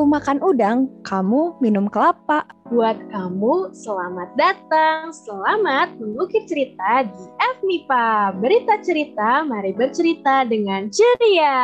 Aku 0.00 0.08
makan 0.08 0.40
udang, 0.40 0.88
kamu 1.04 1.60
minum 1.60 1.84
kelapa. 1.84 2.48
Buat 2.72 2.96
kamu, 3.12 3.76
selamat 3.76 4.32
datang, 4.32 5.12
selamat 5.12 5.92
mengukir 6.00 6.40
cerita 6.48 7.04
di 7.04 7.24
FMIPA. 7.60 8.32
Berita 8.40 8.80
cerita, 8.80 9.44
mari 9.44 9.76
bercerita 9.76 10.48
dengan 10.48 10.88
ceria. 10.88 11.60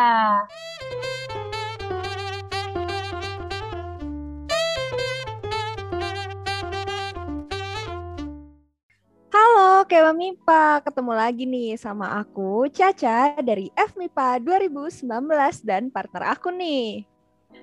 Halo 9.33 9.89
Kewa 9.89 10.13
MIPA, 10.13 10.85
ketemu 10.85 11.13
lagi 11.17 11.49
nih 11.49 11.81
sama 11.81 12.21
aku 12.21 12.69
Caca 12.69 13.41
dari 13.41 13.73
FMIPA 13.73 14.45
2019 14.45 15.09
dan 15.65 15.89
partner 15.89 16.37
aku 16.37 16.53
nih. 16.53 17.16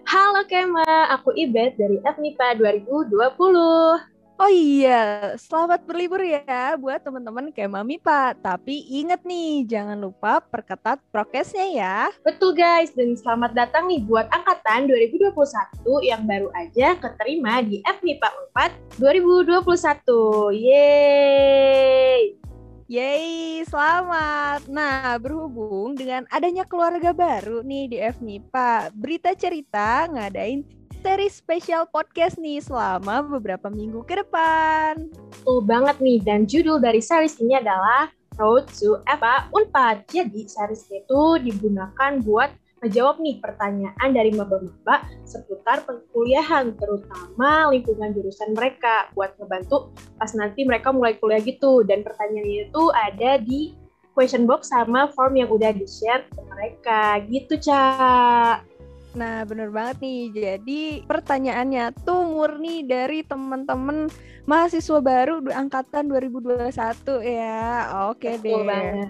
Halo 0.03 0.45
Kema, 0.45 0.85
aku 1.13 1.33
Ibet 1.33 1.79
dari 1.79 1.97
FMIPA 2.03 2.59
2020. 2.59 4.13
Oh 4.33 4.49
iya, 4.49 5.33
selamat 5.37 5.85
berlibur 5.85 6.17
ya 6.19 6.73
buat 6.75 6.99
teman-teman 7.05 7.53
Kema 7.53 7.85
MIPA. 7.85 8.33
Tapi 8.41 8.81
inget 8.89 9.21
nih, 9.21 9.63
jangan 9.63 9.95
lupa 9.95 10.41
perketat 10.41 10.99
prokesnya 11.13 11.67
ya. 11.69 11.97
Betul 12.25 12.57
guys, 12.57 12.91
dan 12.97 13.13
selamat 13.13 13.53
datang 13.53 13.85
nih 13.87 14.01
buat 14.03 14.25
angkatan 14.33 14.89
2021 14.89 15.31
yang 16.01 16.25
baru 16.25 16.49
aja 16.57 16.97
keterima 16.97 17.61
di 17.61 17.79
FMIPA 17.85 18.29
4 18.99 18.99
2021. 18.99 20.51
Yeay! 20.51 22.42
Yeay, 22.93 23.65
selamat. 23.65 24.69
Nah, 24.69 25.17
berhubung 25.17 25.97
dengan 25.97 26.29
adanya 26.29 26.61
keluarga 26.61 27.09
baru 27.09 27.65
nih 27.65 27.89
di 27.89 27.97
FMIPA, 27.97 28.93
berita 28.93 29.33
cerita 29.33 30.05
ngadain 30.13 30.61
seri 31.01 31.25
spesial 31.25 31.89
podcast 31.89 32.37
nih 32.37 32.61
selama 32.61 33.25
beberapa 33.25 33.73
minggu 33.73 34.05
ke 34.05 34.21
depan. 34.21 35.09
Oh 35.49 35.57
banget 35.57 35.97
nih, 36.05 36.21
dan 36.21 36.45
judul 36.45 36.77
dari 36.77 37.01
series 37.01 37.41
ini 37.41 37.57
adalah 37.57 38.13
Road 38.37 38.69
to 38.77 39.01
EVA 39.09 39.49
Unpad. 39.49 40.05
Jadi 40.13 40.45
series 40.45 40.85
itu 40.93 41.41
digunakan 41.41 42.21
buat 42.21 42.53
menjawab 42.83 43.23
nih 43.23 43.39
pertanyaan 43.39 44.09
dari 44.11 44.35
maba-maba 44.35 45.07
seputar 45.23 45.87
perkuliahan, 45.87 46.75
terutama 46.75 47.71
lingkungan 47.71 48.11
jurusan 48.11 48.51
mereka 48.51 49.07
buat 49.15 49.33
ngebantu 49.39 49.95
pas 50.19 50.29
nanti 50.35 50.67
mereka 50.67 50.91
mulai 50.91 51.15
kuliah 51.15 51.39
gitu. 51.39 51.87
Dan 51.87 52.03
pertanyaannya 52.03 52.67
itu 52.67 52.83
ada 52.91 53.39
di 53.39 53.73
question 54.11 54.43
box 54.43 54.69
sama 54.69 55.09
form 55.15 55.39
yang 55.39 55.49
udah 55.49 55.71
di-share 55.71 56.27
ke 56.27 56.41
mereka 56.43 57.23
gitu, 57.31 57.55
Cak. 57.57 58.67
Nah, 59.13 59.45
bener 59.45 59.69
banget 59.69 60.01
nih. 60.01 60.21
Jadi 60.33 60.81
pertanyaannya 61.05 61.93
tuh 62.01 62.25
murni 62.25 62.81
dari 62.83 63.21
teman-teman 63.21 64.09
mahasiswa 64.49 64.99
baru 64.99 65.39
angkatan 65.53 66.09
2021 66.09 67.21
ya. 67.21 67.89
Oke 68.09 68.41
Betul 68.41 68.43
deh. 68.43 68.65
banget. 68.65 69.09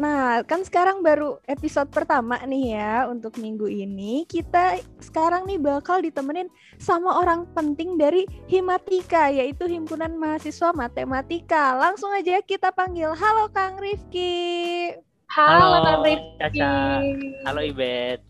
Nah, 0.00 0.40
kan 0.48 0.64
sekarang 0.64 1.04
baru 1.04 1.44
episode 1.44 1.92
pertama 1.92 2.40
nih 2.48 2.72
ya 2.72 3.04
untuk 3.04 3.36
minggu 3.36 3.68
ini. 3.68 4.24
Kita 4.24 4.80
sekarang 4.96 5.44
nih 5.44 5.60
bakal 5.60 6.00
ditemenin 6.00 6.48
sama 6.80 7.20
orang 7.20 7.44
penting 7.52 8.00
dari 8.00 8.24
Himatika, 8.48 9.28
yaitu 9.28 9.68
Himpunan 9.68 10.16
Mahasiswa 10.16 10.72
Matematika. 10.72 11.76
Langsung 11.76 12.16
aja 12.16 12.40
kita 12.40 12.72
panggil. 12.72 13.12
Halo 13.12 13.52
Kang 13.52 13.76
Rifki. 13.76 14.96
Halo, 15.36 15.68
Halo, 15.68 15.76
Kang 15.84 16.00
Rifki. 16.08 16.32
Caca. 16.40 16.72
Halo 17.44 17.60
Ibet. 17.60 18.20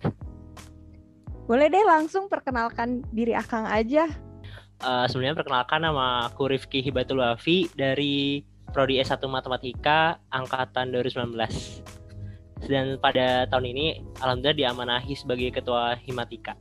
Boleh 1.47 1.71
deh 1.71 1.87
langsung 1.87 2.27
perkenalkan 2.27 3.07
diri 3.15 3.39
Akang 3.39 3.71
aja. 3.71 4.11
Eh, 4.83 5.05
sebelumnya 5.07 5.39
perkenalkan 5.39 5.87
nama 5.87 6.27
aku 6.27 6.51
Rifki 6.51 6.83
Hibatul 6.83 7.23
Wafi 7.23 7.71
dari 7.79 8.43
Prodi 8.71 9.03
S1 9.03 9.21
Matematika 9.27 10.23
angkatan 10.31 10.95
2019. 10.95 12.67
Dan 12.71 13.01
pada 13.03 13.49
tahun 13.51 13.67
ini 13.73 14.05
alhamdulillah 14.21 14.57
diamanahi 14.57 15.13
sebagai 15.17 15.51
ketua 15.51 15.97
Himatika. 15.99 16.55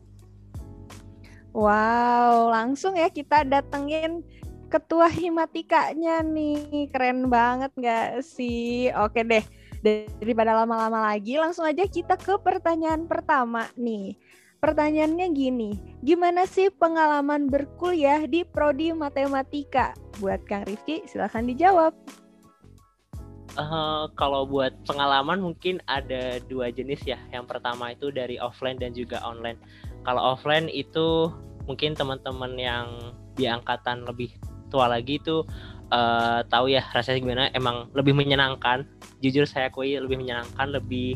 Wow, 1.54 2.54
langsung 2.54 2.94
ya 2.96 3.10
kita 3.10 3.44
datengin 3.46 4.22
ketua 4.70 5.10
Himatikanya 5.10 6.22
nih. 6.24 6.88
Keren 6.94 7.28
banget 7.28 7.74
nggak 7.74 8.22
sih? 8.22 8.94
Oke 8.96 9.26
deh, 9.26 9.44
daripada 10.22 10.54
lama-lama 10.54 11.10
lagi, 11.14 11.36
langsung 11.36 11.66
aja 11.66 11.84
kita 11.90 12.16
ke 12.16 12.38
pertanyaan 12.40 13.10
pertama 13.10 13.68
nih. 13.76 14.16
Pertanyaannya 14.60 15.28
gini, 15.32 15.72
gimana 16.04 16.44
sih 16.44 16.68
pengalaman 16.68 17.48
berkuliah 17.48 18.28
di 18.28 18.44
Prodi 18.44 18.92
Matematika? 18.92 19.96
Buat 20.20 20.44
Kang 20.44 20.68
Rifki, 20.68 21.08
silahkan 21.08 21.48
dijawab. 21.48 21.96
Eh, 23.56 24.06
kalau 24.20 24.44
buat 24.44 24.76
pengalaman 24.84 25.40
mungkin 25.40 25.80
ada 25.88 26.44
dua 26.52 26.76
jenis 26.76 27.00
ya. 27.08 27.16
Yang 27.32 27.56
pertama 27.56 27.96
itu 27.96 28.12
dari 28.12 28.36
offline 28.36 28.76
dan 28.76 28.92
juga 28.92 29.24
online. 29.24 29.56
Kalau 30.04 30.36
offline 30.36 30.68
itu 30.68 31.32
mungkin 31.64 31.96
teman-teman 31.96 32.60
yang 32.60 33.16
di 33.40 33.48
angkatan 33.48 34.04
lebih 34.04 34.36
tua 34.68 34.92
lagi 34.92 35.24
itu 35.24 35.48
eh, 35.92 36.40
tahu 36.52 36.68
ya 36.68 36.84
rasanya 36.92 37.20
gimana. 37.24 37.44
Emang 37.56 37.88
lebih 37.96 38.12
menyenangkan. 38.12 38.84
Jujur 39.24 39.48
saya 39.48 39.72
akui 39.72 39.96
lebih 39.96 40.20
menyenangkan, 40.20 40.68
lebih 40.76 41.16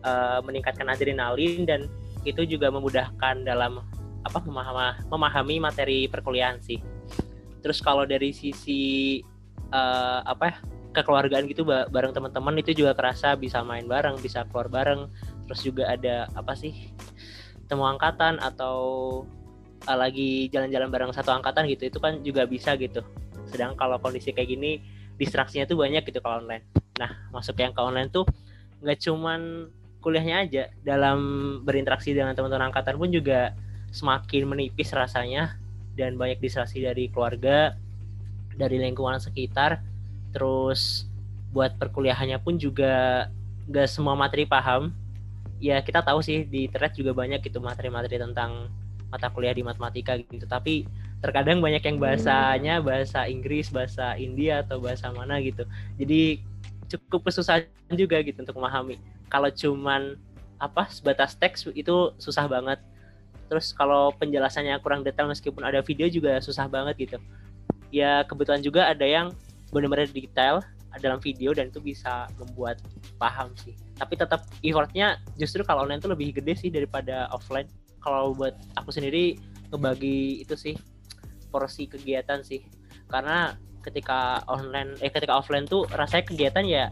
eh, 0.00 0.40
meningkatkan 0.42 0.88
adrenalin 0.88 1.68
dan 1.68 1.86
itu 2.24 2.44
juga 2.44 2.68
memudahkan 2.68 3.44
dalam 3.44 3.80
apa 4.20 4.38
memahami, 4.44 5.08
memahami 5.08 5.56
materi 5.62 5.98
perkuliahan 6.06 6.60
sih. 6.60 6.80
Terus 7.60 7.80
kalau 7.80 8.04
dari 8.04 8.32
sisi 8.32 9.20
eh, 9.70 10.20
apa 10.24 10.44
ya, 10.48 10.56
kekeluargaan 10.90 11.46
gitu 11.46 11.62
ba- 11.62 11.86
bareng 11.88 12.10
teman-teman 12.12 12.58
itu 12.58 12.74
juga 12.74 12.92
kerasa 12.92 13.38
bisa 13.38 13.62
main 13.62 13.86
bareng, 13.86 14.18
bisa 14.18 14.44
keluar 14.50 14.68
bareng. 14.68 15.08
Terus 15.46 15.60
juga 15.66 15.84
ada 15.90 16.28
apa 16.34 16.54
sih 16.54 16.92
temu 17.70 17.86
angkatan 17.86 18.42
atau 18.42 18.76
uh, 19.86 19.98
lagi 19.98 20.50
jalan-jalan 20.50 20.90
bareng 20.90 21.12
satu 21.14 21.30
angkatan 21.30 21.70
gitu 21.70 21.86
itu 21.86 21.98
kan 22.02 22.18
juga 22.26 22.44
bisa 22.44 22.74
gitu. 22.74 23.00
Sedang 23.46 23.78
kalau 23.78 24.02
kondisi 24.02 24.34
kayak 24.34 24.50
gini 24.50 24.82
distraksinya 25.16 25.70
tuh 25.70 25.78
banyak 25.78 26.02
gitu 26.02 26.18
kalau 26.18 26.42
online. 26.42 26.66
Nah 26.98 27.30
masuk 27.30 27.56
yang 27.62 27.70
ke 27.70 27.80
online 27.80 28.10
tuh 28.10 28.26
nggak 28.82 28.98
cuman 28.98 29.70
kuliahnya 30.00 30.36
aja. 30.42 30.64
Dalam 30.82 31.18
berinteraksi 31.62 32.16
dengan 32.16 32.32
teman-teman 32.32 32.72
angkatan 32.72 32.96
pun 32.96 33.12
juga 33.12 33.54
semakin 33.90 34.48
menipis 34.48 34.90
rasanya 34.96 35.60
dan 35.94 36.16
banyak 36.16 36.40
distraksi 36.40 36.80
dari 36.80 37.12
keluarga 37.12 37.76
dari 38.56 38.80
lingkungan 38.80 39.20
sekitar. 39.20 39.84
Terus 40.32 41.06
buat 41.50 41.76
perkuliahannya 41.76 42.38
pun 42.40 42.56
juga 42.56 43.26
gak 43.68 43.88
semua 43.90 44.16
materi 44.16 44.48
paham. 44.48 44.90
Ya 45.60 45.76
kita 45.84 46.00
tahu 46.00 46.24
sih 46.24 46.48
di 46.48 46.66
internet 46.66 46.96
juga 46.96 47.12
banyak 47.12 47.44
gitu 47.44 47.60
materi-materi 47.60 48.16
tentang 48.16 48.72
mata 49.12 49.28
kuliah 49.28 49.52
di 49.52 49.60
matematika 49.60 50.16
gitu. 50.16 50.46
Tapi 50.48 50.88
terkadang 51.20 51.60
banyak 51.60 51.84
yang 51.84 52.00
bahasanya 52.00 52.80
bahasa 52.80 53.28
Inggris 53.28 53.68
bahasa 53.68 54.16
India 54.16 54.64
atau 54.64 54.80
bahasa 54.80 55.12
mana 55.12 55.36
gitu. 55.44 55.68
Jadi 56.00 56.40
cukup 56.90 57.28
kesusahan 57.28 57.68
juga 57.94 58.18
gitu 58.24 58.40
untuk 58.42 58.56
memahami 58.56 58.98
kalau 59.30 59.48
cuman 59.48 60.18
apa 60.60 60.90
sebatas 60.92 61.38
teks 61.38 61.70
itu 61.72 62.12
susah 62.20 62.44
banget. 62.50 62.82
Terus 63.48 63.72
kalau 63.72 64.14
penjelasannya 64.14 64.76
kurang 64.84 65.02
detail 65.02 65.26
meskipun 65.26 65.64
ada 65.64 65.80
video 65.80 66.06
juga 66.06 66.38
susah 66.42 66.68
banget 66.68 67.08
gitu. 67.08 67.18
Ya 67.90 68.22
kebetulan 68.28 68.60
juga 68.60 68.86
ada 68.90 69.02
yang 69.02 69.32
benar-benar 69.72 70.10
detail 70.10 70.60
dalam 70.98 71.22
video 71.22 71.54
dan 71.54 71.70
itu 71.70 71.78
bisa 71.78 72.26
membuat 72.34 72.82
paham 73.16 73.54
sih. 73.54 73.74
Tapi 73.94 74.18
tetap 74.18 74.42
effortnya 74.60 75.22
justru 75.38 75.62
kalau 75.62 75.86
online 75.86 76.02
itu 76.02 76.10
lebih 76.10 76.28
gede 76.42 76.58
sih 76.58 76.70
daripada 76.70 77.30
offline. 77.30 77.70
Kalau 78.02 78.34
buat 78.34 78.58
aku 78.74 78.90
sendiri 78.90 79.38
ngebagi 79.70 80.42
itu 80.42 80.58
sih 80.58 80.74
porsi 81.54 81.86
kegiatan 81.86 82.42
sih. 82.42 82.66
Karena 83.06 83.54
ketika 83.86 84.42
online 84.50 84.98
eh 85.00 85.08
ketika 85.08 85.38
offline 85.38 85.64
tuh 85.64 85.86
rasanya 85.94 86.26
kegiatan 86.26 86.64
ya 86.66 86.84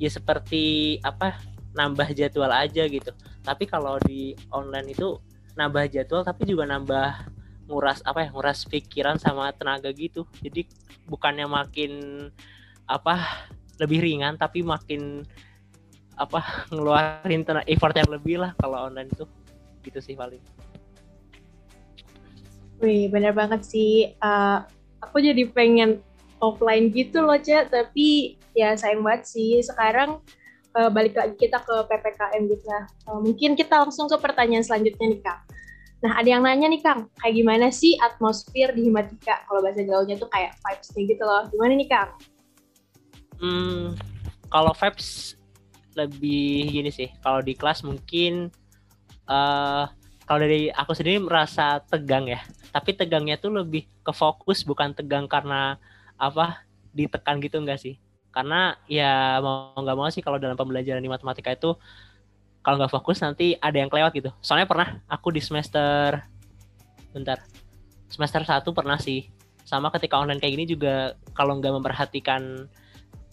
ya 0.00 0.10
seperti 0.10 0.96
apa 1.04 1.51
nambah 1.72 2.12
jadwal 2.12 2.52
aja 2.52 2.84
gitu 2.86 3.12
tapi 3.42 3.64
kalau 3.64 3.96
di 4.04 4.36
online 4.52 4.92
itu 4.92 5.18
nambah 5.56 5.88
jadwal 5.88 6.24
tapi 6.24 6.48
juga 6.48 6.68
nambah 6.68 7.28
nguras 7.68 8.04
apa 8.04 8.26
ya 8.26 8.28
nguras 8.32 8.68
pikiran 8.68 9.16
sama 9.16 9.52
tenaga 9.56 9.88
gitu 9.92 10.28
jadi 10.44 10.68
bukannya 11.08 11.48
makin 11.48 11.92
apa 12.84 13.48
lebih 13.80 14.04
ringan 14.04 14.36
tapi 14.36 14.60
makin 14.60 15.24
apa 16.16 16.40
ngeluarin 16.72 17.42
tenaga 17.44 17.68
effort 17.68 17.96
yang 17.96 18.10
lebih 18.12 18.36
lah 18.40 18.52
kalau 18.60 18.88
online 18.88 19.08
tuh 19.16 19.28
gitu 19.82 19.98
sih 19.98 20.14
paling 20.14 20.40
Wih, 22.82 23.06
bener 23.14 23.30
banget 23.30 23.62
sih. 23.62 24.10
Eh, 24.10 24.58
aku 24.98 25.22
jadi 25.22 25.46
pengen 25.54 26.02
offline 26.42 26.90
gitu 26.90 27.22
loh, 27.22 27.38
Cak. 27.38 27.70
Tapi 27.70 28.34
ya 28.58 28.74
sayang 28.74 29.06
banget 29.06 29.30
sih. 29.30 29.62
Sekarang 29.62 30.18
eh, 30.76 30.90
balik 30.90 31.14
lagi 31.16 31.34
kita 31.36 31.60
ke 31.60 31.74
PPKM 31.88 32.42
gitu 32.48 32.64
lah. 32.68 32.84
Eh, 32.88 33.20
mungkin 33.20 33.56
kita 33.56 33.84
langsung 33.84 34.08
ke 34.08 34.16
pertanyaan 34.16 34.64
selanjutnya 34.64 35.06
nih, 35.12 35.20
Kak. 35.20 35.38
Nah, 36.02 36.18
ada 36.18 36.26
yang 36.26 36.42
nanya 36.42 36.66
nih 36.66 36.82
Kang, 36.82 37.06
kayak 37.22 37.34
gimana 37.38 37.70
sih 37.70 37.94
atmosfer 38.02 38.74
di 38.74 38.90
Himatika? 38.90 39.46
Kalau 39.46 39.62
bahasa 39.62 39.86
gaulnya 39.86 40.18
tuh 40.18 40.26
kayak 40.34 40.58
vibes-nya 40.58 41.02
gitu 41.06 41.22
loh. 41.22 41.46
Gimana 41.46 41.72
nih 41.78 41.88
Kang? 41.88 42.10
Hmm, 43.38 43.94
kalau 44.50 44.74
vibes 44.74 45.38
lebih 45.94 46.74
gini 46.74 46.90
sih. 46.90 47.06
Kalau 47.22 47.38
di 47.38 47.54
kelas 47.54 47.86
mungkin 47.86 48.50
uh, 49.30 49.86
kalau 50.26 50.40
dari 50.42 50.74
aku 50.74 50.90
sendiri 50.90 51.22
merasa 51.22 51.78
tegang 51.86 52.26
ya. 52.26 52.42
Tapi 52.74 52.98
tegangnya 52.98 53.38
tuh 53.38 53.54
lebih 53.54 53.86
ke 54.02 54.10
fokus 54.10 54.66
bukan 54.66 54.90
tegang 54.98 55.30
karena 55.30 55.78
apa 56.18 56.66
ditekan 56.90 57.38
gitu 57.38 57.62
enggak 57.62 57.78
sih? 57.78 57.94
Karena 58.32 58.74
ya 58.88 59.38
mau 59.44 59.76
nggak 59.76 59.96
mau 59.96 60.08
sih 60.08 60.24
kalau 60.24 60.40
dalam 60.40 60.56
pembelajaran 60.56 61.04
di 61.04 61.12
matematika 61.12 61.52
itu 61.52 61.76
kalau 62.64 62.80
nggak 62.80 62.92
fokus 62.94 63.20
nanti 63.20 63.54
ada 63.60 63.76
yang 63.76 63.92
kelewat 63.92 64.16
gitu. 64.16 64.30
Soalnya 64.40 64.66
pernah 64.66 64.98
aku 65.06 65.30
di 65.30 65.44
semester 65.44 66.24
bentar 67.12 67.44
semester 68.08 68.42
satu 68.48 68.72
pernah 68.72 68.96
sih. 68.96 69.28
Sama 69.62 69.92
ketika 69.94 70.18
online 70.18 70.40
kayak 70.40 70.52
gini 70.58 70.66
juga 70.66 71.14
kalau 71.36 71.60
nggak 71.60 71.76
memperhatikan 71.76 72.66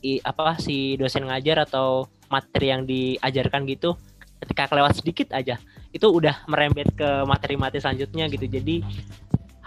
i, 0.04 0.19
apa 0.24 0.60
si 0.60 1.00
dosen 1.00 1.28
ngajar 1.28 1.63
atau 1.63 2.07
materi 2.30 2.68
yang 2.69 2.84
diajarkan 2.86 3.66
gitu 3.66 3.98
ketika 4.40 4.72
kelewat 4.72 4.95
sedikit 4.95 5.36
aja 5.36 5.60
itu 5.92 6.06
udah 6.06 6.45
merembet 6.48 6.94
ke 6.94 7.10
materi-materi 7.25 7.81
selanjutnya 7.81 8.30
gitu. 8.30 8.45
Jadi 8.45 8.86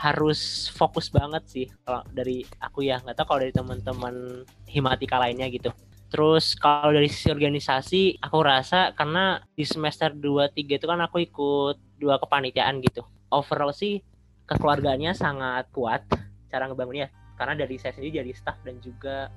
harus 0.03 0.67
fokus 0.75 1.07
banget 1.15 1.43
sih 1.47 1.67
kalau 1.87 2.03
dari 2.11 2.43
aku 2.59 2.83
ya 2.83 2.99
nggak 2.99 3.15
tahu 3.23 3.27
kalau 3.31 3.41
dari 3.47 3.55
teman-teman 3.55 4.43
himatika 4.67 5.23
lainnya 5.23 5.47
gitu 5.47 5.71
Terus 6.13 6.53
kalau 6.61 6.93
dari 6.93 7.09
sisi 7.09 7.33
organisasi, 7.33 8.21
aku 8.21 8.45
rasa 8.45 8.93
karena 8.93 9.41
di 9.57 9.65
semester 9.65 10.13
2 10.13 10.53
3 10.53 10.77
itu 10.77 10.85
kan 10.85 11.01
aku 11.01 11.25
ikut 11.25 11.81
dua 11.97 12.21
kepanitiaan 12.21 12.85
gitu. 12.85 13.01
Overall 13.33 13.73
sih 13.73 14.05
kekeluargaannya 14.45 15.17
sangat 15.17 15.73
kuat 15.73 16.05
cara 16.53 16.69
ngebangunnya 16.69 17.09
karena 17.41 17.65
dari 17.65 17.81
saya 17.81 17.97
sendiri 17.97 18.21
jadi 18.21 18.33
staff 18.37 18.61
dan 18.61 18.77
juga 18.85 19.33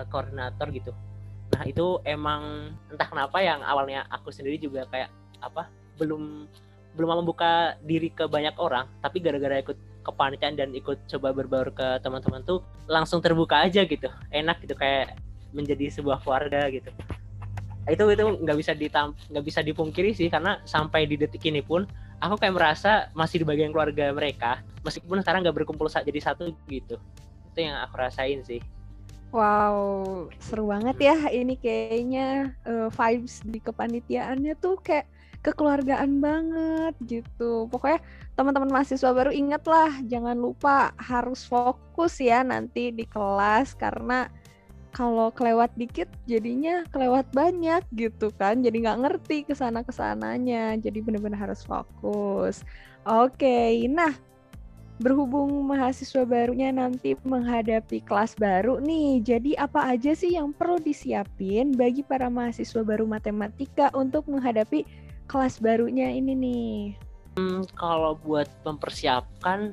uh, 0.00 0.06
koordinator 0.08 0.72
gitu. 0.72 0.96
Nah, 1.52 1.62
itu 1.68 2.00
emang 2.08 2.72
entah 2.88 3.12
kenapa 3.12 3.44
yang 3.44 3.60
awalnya 3.60 4.08
aku 4.08 4.32
sendiri 4.32 4.56
juga 4.56 4.88
kayak 4.88 5.12
apa? 5.44 5.68
belum 6.00 6.48
belum 6.92 7.08
mau 7.08 7.18
membuka 7.24 7.76
diri 7.80 8.12
ke 8.12 8.28
banyak 8.28 8.56
orang, 8.60 8.88
tapi 9.00 9.20
gara-gara 9.24 9.60
ikut 9.60 9.76
kepanitiaan 10.02 10.58
dan 10.58 10.74
ikut 10.74 10.98
coba 11.08 11.32
berbaur 11.32 11.70
ke 11.72 12.02
teman-teman 12.02 12.42
tuh 12.42 12.60
langsung 12.90 13.22
terbuka 13.22 13.64
aja 13.64 13.86
gitu. 13.86 14.10
Enak 14.28 14.60
gitu 14.66 14.74
kayak 14.76 15.16
menjadi 15.54 15.88
sebuah 15.88 16.20
keluarga 16.20 16.68
gitu. 16.68 16.90
Itu 17.86 18.04
itu 18.10 18.24
nggak 18.42 18.58
bisa 18.58 18.72
ditam 18.74 19.14
nggak 19.30 19.44
bisa 19.46 19.60
dipungkiri 19.62 20.14
sih 20.14 20.28
karena 20.28 20.60
sampai 20.66 21.06
di 21.06 21.18
detik 21.18 21.42
ini 21.46 21.62
pun 21.62 21.86
aku 22.22 22.38
kayak 22.38 22.54
merasa 22.54 23.10
masih 23.14 23.42
di 23.42 23.46
bagian 23.46 23.74
keluarga 23.74 24.14
mereka 24.14 24.62
meskipun 24.86 25.18
sekarang 25.22 25.42
nggak 25.42 25.56
berkumpul 25.62 25.90
jadi 25.90 26.20
satu 26.22 26.50
gitu. 26.70 26.98
Itu 27.52 27.58
yang 27.58 27.78
aku 27.82 27.94
rasain 27.98 28.42
sih. 28.46 28.62
Wow 29.32 30.28
seru 30.38 30.68
banget 30.68 30.96
ya. 30.98 31.16
Ini 31.30 31.54
kayaknya 31.58 32.52
uh, 32.68 32.88
vibes 32.92 33.42
di 33.42 33.58
kepanitiaannya 33.58 34.54
tuh 34.60 34.78
kayak 34.78 35.08
kekeluargaan 35.42 36.22
banget 36.22 36.94
gitu. 37.04 37.66
Pokoknya 37.68 38.00
teman-teman 38.38 38.70
mahasiswa 38.70 39.10
baru 39.10 39.34
ingatlah 39.34 39.90
jangan 40.06 40.38
lupa 40.38 40.94
harus 40.96 41.44
fokus 41.44 42.22
ya 42.22 42.46
nanti 42.46 42.94
di 42.94 43.04
kelas 43.04 43.74
karena 43.74 44.30
kalau 44.92 45.32
kelewat 45.32 45.72
dikit 45.74 46.06
jadinya 46.30 46.86
kelewat 46.94 47.26
banyak 47.34 47.82
gitu 47.92 48.30
kan. 48.38 48.62
Jadi 48.62 48.86
nggak 48.86 49.00
ngerti 49.02 49.36
ke 49.44 49.54
sana 49.58 49.82
ke 49.82 49.90
sananya 49.90 50.78
jadi 50.78 50.98
benar-benar 51.02 51.50
harus 51.50 51.66
fokus. 51.66 52.62
Oke 53.02 53.82
nah 53.90 54.14
berhubung 55.02 55.50
mahasiswa 55.66 56.22
barunya 56.22 56.70
nanti 56.70 57.18
menghadapi 57.26 58.06
kelas 58.06 58.38
baru 58.38 58.78
nih 58.78 59.18
jadi 59.26 59.50
apa 59.66 59.90
aja 59.90 60.14
sih 60.14 60.38
yang 60.38 60.54
perlu 60.54 60.78
disiapin 60.78 61.74
bagi 61.74 62.06
para 62.06 62.30
mahasiswa 62.30 62.86
baru 62.86 63.02
matematika 63.08 63.90
untuk 63.98 64.30
menghadapi 64.30 64.86
kelas 65.32 65.64
barunya 65.64 66.12
ini 66.12 66.32
nih 66.36 66.76
hmm, 67.40 67.72
kalau 67.72 68.20
buat 68.20 68.52
mempersiapkan 68.68 69.72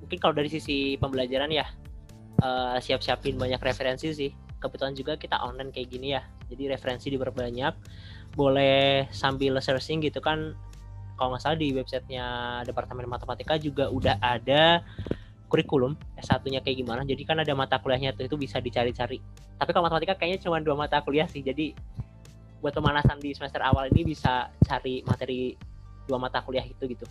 mungkin 0.00 0.18
kalau 0.18 0.32
dari 0.32 0.48
sisi 0.48 0.96
pembelajaran 0.96 1.52
ya 1.52 1.68
uh, 2.40 2.80
siap-siapin 2.80 3.36
banyak 3.36 3.60
referensi 3.60 4.08
sih 4.16 4.32
kebetulan 4.56 4.96
juga 4.96 5.20
kita 5.20 5.36
online 5.44 5.68
kayak 5.68 5.92
gini 5.92 6.16
ya 6.16 6.24
jadi 6.48 6.72
referensi 6.72 7.12
diperbanyak 7.12 7.76
boleh 8.32 9.04
sambil 9.12 9.60
searching 9.60 10.00
gitu 10.00 10.24
kan 10.24 10.56
kalau 11.16 11.32
nggak 11.36 11.42
salah 11.44 11.58
di 11.60 11.72
websitenya 11.72 12.26
Departemen 12.64 13.08
Matematika 13.08 13.56
juga 13.56 13.88
udah 13.88 14.20
ada 14.20 14.84
kurikulum 15.48 15.96
S1-nya 16.20 16.60
kayak 16.60 16.76
gimana. 16.84 17.02
Jadi 17.08 17.22
kan 17.24 17.40
ada 17.40 17.52
mata 17.56 17.80
kuliahnya 17.80 18.12
tuh 18.12 18.28
itu 18.28 18.36
bisa 18.36 18.60
dicari-cari. 18.60 19.22
Tapi 19.56 19.70
kalau 19.72 19.88
matematika 19.88 20.18
kayaknya 20.18 20.44
cuma 20.44 20.60
dua 20.60 20.76
mata 20.76 21.00
kuliah 21.00 21.24
sih. 21.24 21.40
Jadi 21.40 21.72
buat 22.60 22.72
pemanasan 22.72 23.20
di 23.20 23.36
semester 23.36 23.60
awal 23.60 23.92
ini 23.92 24.12
bisa 24.16 24.48
cari 24.64 25.04
materi 25.04 25.54
dua 26.06 26.16
mata 26.16 26.40
kuliah 26.40 26.64
itu 26.64 26.86
gitu. 26.88 27.04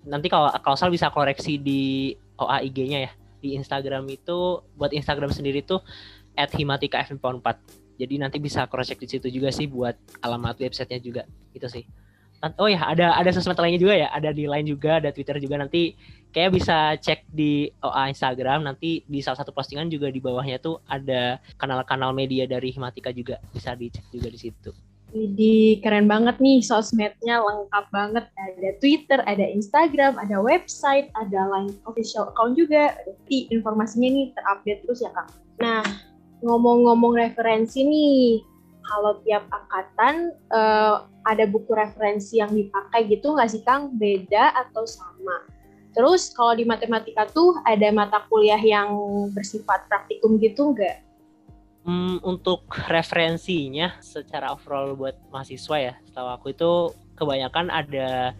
Nanti 0.07 0.31
kalau 0.31 0.47
kalau 0.63 0.79
salah 0.79 0.95
bisa 0.95 1.11
koreksi 1.11 1.59
di 1.59 2.15
OA 2.39 2.71
IG-nya 2.71 2.99
ya. 3.05 3.11
Di 3.37 3.53
Instagram 3.53 4.09
itu 4.09 4.65
buat 4.73 4.89
Instagram 4.95 5.29
sendiri 5.29 5.61
tuh 5.61 5.77
at 6.33 6.49
himatika 6.57 7.05
4 7.05 7.21
Jadi 7.97 8.21
nanti 8.21 8.37
bisa 8.37 8.69
cross 8.69 8.93
check 8.93 9.01
di 9.01 9.09
situ 9.09 9.25
juga 9.29 9.49
sih 9.49 9.65
buat 9.69 9.97
alamat 10.21 10.57
websitenya 10.61 11.01
juga 11.01 11.25
gitu 11.53 11.69
sih. 11.69 11.85
Oh 12.43 12.69
ya 12.69 12.81
ada 12.85 13.17
ada 13.17 13.29
sosmed 13.33 13.57
lainnya 13.57 13.81
juga 13.81 13.95
ya 13.97 14.07
ada 14.13 14.29
di 14.29 14.45
line 14.45 14.67
juga 14.69 15.01
ada 15.01 15.09
twitter 15.09 15.41
juga 15.41 15.57
nanti 15.57 15.97
kayak 16.37 16.53
bisa 16.53 16.93
cek 17.01 17.25
di 17.33 17.65
OA 17.81 18.13
Instagram 18.13 18.67
nanti 18.67 19.01
di 19.09 19.19
salah 19.25 19.41
satu 19.41 19.49
postingan 19.49 19.89
juga 19.89 20.13
di 20.13 20.21
bawahnya 20.21 20.61
tuh 20.61 20.77
ada 20.85 21.41
kanal-kanal 21.57 22.13
media 22.13 22.45
dari 22.45 22.69
Himatika 22.69 23.09
juga 23.09 23.41
bisa 23.49 23.73
dicek 23.73 24.05
juga 24.13 24.29
di 24.29 24.37
situ. 24.37 24.69
Jadi 25.07 25.79
keren 25.79 26.05
banget 26.05 26.37
nih 26.43 26.59
sosmednya 26.59 27.39
lengkap 27.39 27.85
banget 27.95 28.27
ada 28.27 28.69
Twitter, 28.83 29.23
ada 29.23 29.45
Instagram, 29.49 30.19
ada 30.19 30.37
website, 30.43 31.07
ada 31.15 31.47
line 31.47 31.71
official 31.87 32.29
account 32.29 32.59
juga. 32.59 32.91
Jadi 33.07 33.49
informasinya 33.55 34.09
nih 34.11 34.25
terupdate 34.35 34.81
terus 34.83 34.99
ya 34.99 35.09
kak. 35.15 35.27
Nah 35.63 35.81
ngomong-ngomong 36.43 37.17
referensi 37.17 37.81
nih, 37.81 38.45
kalau 38.87 39.19
tiap 39.27 39.43
angkatan 39.51 40.31
uh, 40.55 41.05
ada 41.27 41.43
buku 41.43 41.75
referensi 41.75 42.39
yang 42.39 42.55
dipakai 42.55 43.05
gitu 43.11 43.35
nggak 43.35 43.51
sih 43.51 43.61
Kang? 43.61 43.91
Beda 43.99 44.55
atau 44.55 44.87
sama? 44.87 45.43
Terus 45.91 46.31
kalau 46.31 46.55
di 46.55 46.63
matematika 46.63 47.27
tuh 47.27 47.59
ada 47.67 47.91
mata 47.91 48.23
kuliah 48.31 48.59
yang 48.59 48.95
bersifat 49.35 49.85
praktikum 49.91 50.39
gitu 50.39 50.71
nggak? 50.71 51.03
Hmm, 51.87 52.19
untuk 52.23 52.67
referensinya 52.91 53.95
secara 54.03 54.51
overall 54.51 54.95
buat 54.95 55.15
mahasiswa 55.31 55.77
ya, 55.79 55.93
setahu 56.03 56.29
aku 56.35 56.45
itu 56.51 56.71
kebanyakan 57.15 57.71
ada 57.71 58.35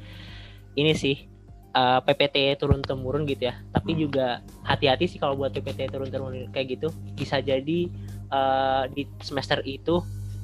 ini 0.75 0.91
sih 0.91 1.25
uh, 1.71 1.97
eh, 1.97 1.99
PPT 2.03 2.59
turun 2.59 2.83
temurun 2.83 3.23
gitu 3.23 3.47
ya. 3.47 3.55
Tapi 3.71 3.95
hmm. 3.95 3.99
juga 4.03 4.27
hati-hati 4.67 5.07
sih 5.07 5.19
kalau 5.19 5.39
buat 5.39 5.55
PPT 5.55 5.89
turun 5.89 6.11
temurun 6.11 6.51
kayak 6.51 6.77
gitu 6.77 6.91
bisa 7.15 7.39
jadi 7.39 7.89
uh, 8.29 8.85
di 8.91 9.07
semester 9.23 9.63
itu 9.63 10.03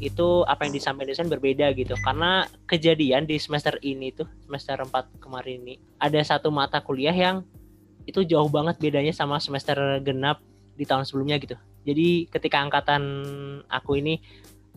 itu 0.09 0.43
apa 0.43 0.67
yang 0.67 0.73
disampaikan 0.75 1.11
dosen 1.13 1.29
berbeda 1.31 1.71
gitu. 1.77 1.95
Karena 2.03 2.47
kejadian 2.67 3.23
di 3.23 3.39
semester 3.39 3.79
ini 3.85 4.11
tuh 4.11 4.27
semester 4.43 4.81
4 4.83 5.23
kemarin 5.23 5.63
ini 5.63 5.75
ada 5.99 6.19
satu 6.23 6.51
mata 6.51 6.83
kuliah 6.83 7.13
yang 7.13 7.45
itu 8.03 8.23
jauh 8.27 8.51
banget 8.51 8.79
bedanya 8.79 9.15
sama 9.15 9.39
semester 9.39 9.75
genap 10.03 10.43
di 10.75 10.83
tahun 10.83 11.07
sebelumnya 11.07 11.39
gitu. 11.39 11.55
Jadi 11.83 12.27
ketika 12.31 12.63
angkatan 12.63 13.03
aku 13.67 13.99
ini 13.99 14.19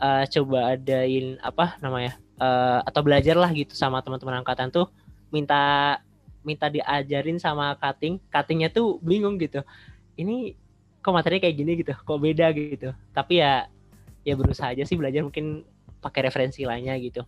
uh, 0.03 0.27
coba 0.27 0.75
adain 0.75 1.39
apa 1.43 1.79
namanya 1.83 2.19
uh, 2.39 2.83
atau 2.87 3.01
belajar 3.03 3.35
lah 3.39 3.51
gitu 3.55 3.75
sama 3.75 4.03
teman-teman 4.03 4.43
angkatan 4.43 4.71
tuh 4.71 4.91
minta 5.31 5.97
minta 6.47 6.71
diajarin 6.71 7.43
sama 7.43 7.75
cutting 7.79 8.23
cuttingnya 8.31 8.71
tuh 8.71 9.03
bingung 9.03 9.39
gitu. 9.39 9.63
Ini 10.15 10.55
kok 11.03 11.15
materinya 11.15 11.43
kayak 11.47 11.57
gini 11.59 11.73
gitu 11.83 11.93
kok 11.95 12.19
beda 12.19 12.47
gitu. 12.55 12.91
Tapi 13.15 13.43
ya 13.43 13.67
ya 14.27 14.35
berusaha 14.35 14.75
aja 14.75 14.83
sih 14.83 14.99
belajar 14.99 15.23
mungkin 15.23 15.63
pakai 16.03 16.27
referensi 16.27 16.67
lainnya 16.67 16.99
gitu. 16.99 17.23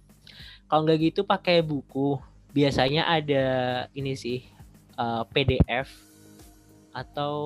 Kalau 0.67 0.83
nggak 0.83 0.99
gitu 0.99 1.21
pakai 1.23 1.63
buku. 1.63 2.19
Biasanya 2.51 3.07
ada 3.07 3.47
ini 3.95 4.19
sih 4.19 4.43
uh, 4.99 5.23
eh, 5.23 5.25
PDF 5.31 5.89
atau 6.91 7.37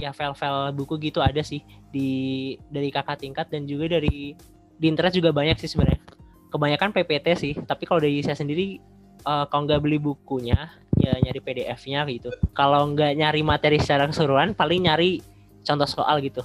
ya 0.00 0.10
file-file 0.10 0.74
buku 0.74 0.98
gitu 0.98 1.22
ada 1.22 1.38
sih 1.44 1.62
di 1.94 2.56
dari 2.72 2.90
kakak 2.90 3.22
tingkat 3.22 3.46
dan 3.52 3.68
juga 3.68 4.00
dari 4.00 4.34
di 4.78 4.86
internet 4.88 5.14
juga 5.14 5.30
banyak 5.30 5.54
sih 5.62 5.70
sebenarnya. 5.70 6.02
Kebanyakan 6.48 6.90
PPT 6.90 7.26
sih 7.38 7.54
tapi 7.62 7.86
kalau 7.86 8.02
dari 8.02 8.18
saya 8.24 8.34
sendiri 8.34 8.82
uh, 9.28 9.46
kalau 9.46 9.68
nggak 9.68 9.84
beli 9.84 10.00
bukunya 10.00 10.72
ya 10.98 11.14
nyari 11.22 11.38
PDF-nya 11.44 12.08
gitu. 12.10 12.32
Kalau 12.56 12.88
nggak 12.96 13.14
nyari 13.14 13.44
materi 13.46 13.78
secara 13.78 14.08
keseluruhan 14.08 14.56
paling 14.58 14.88
nyari 14.90 15.22
contoh 15.62 15.86
soal 15.86 16.18
gitu. 16.24 16.42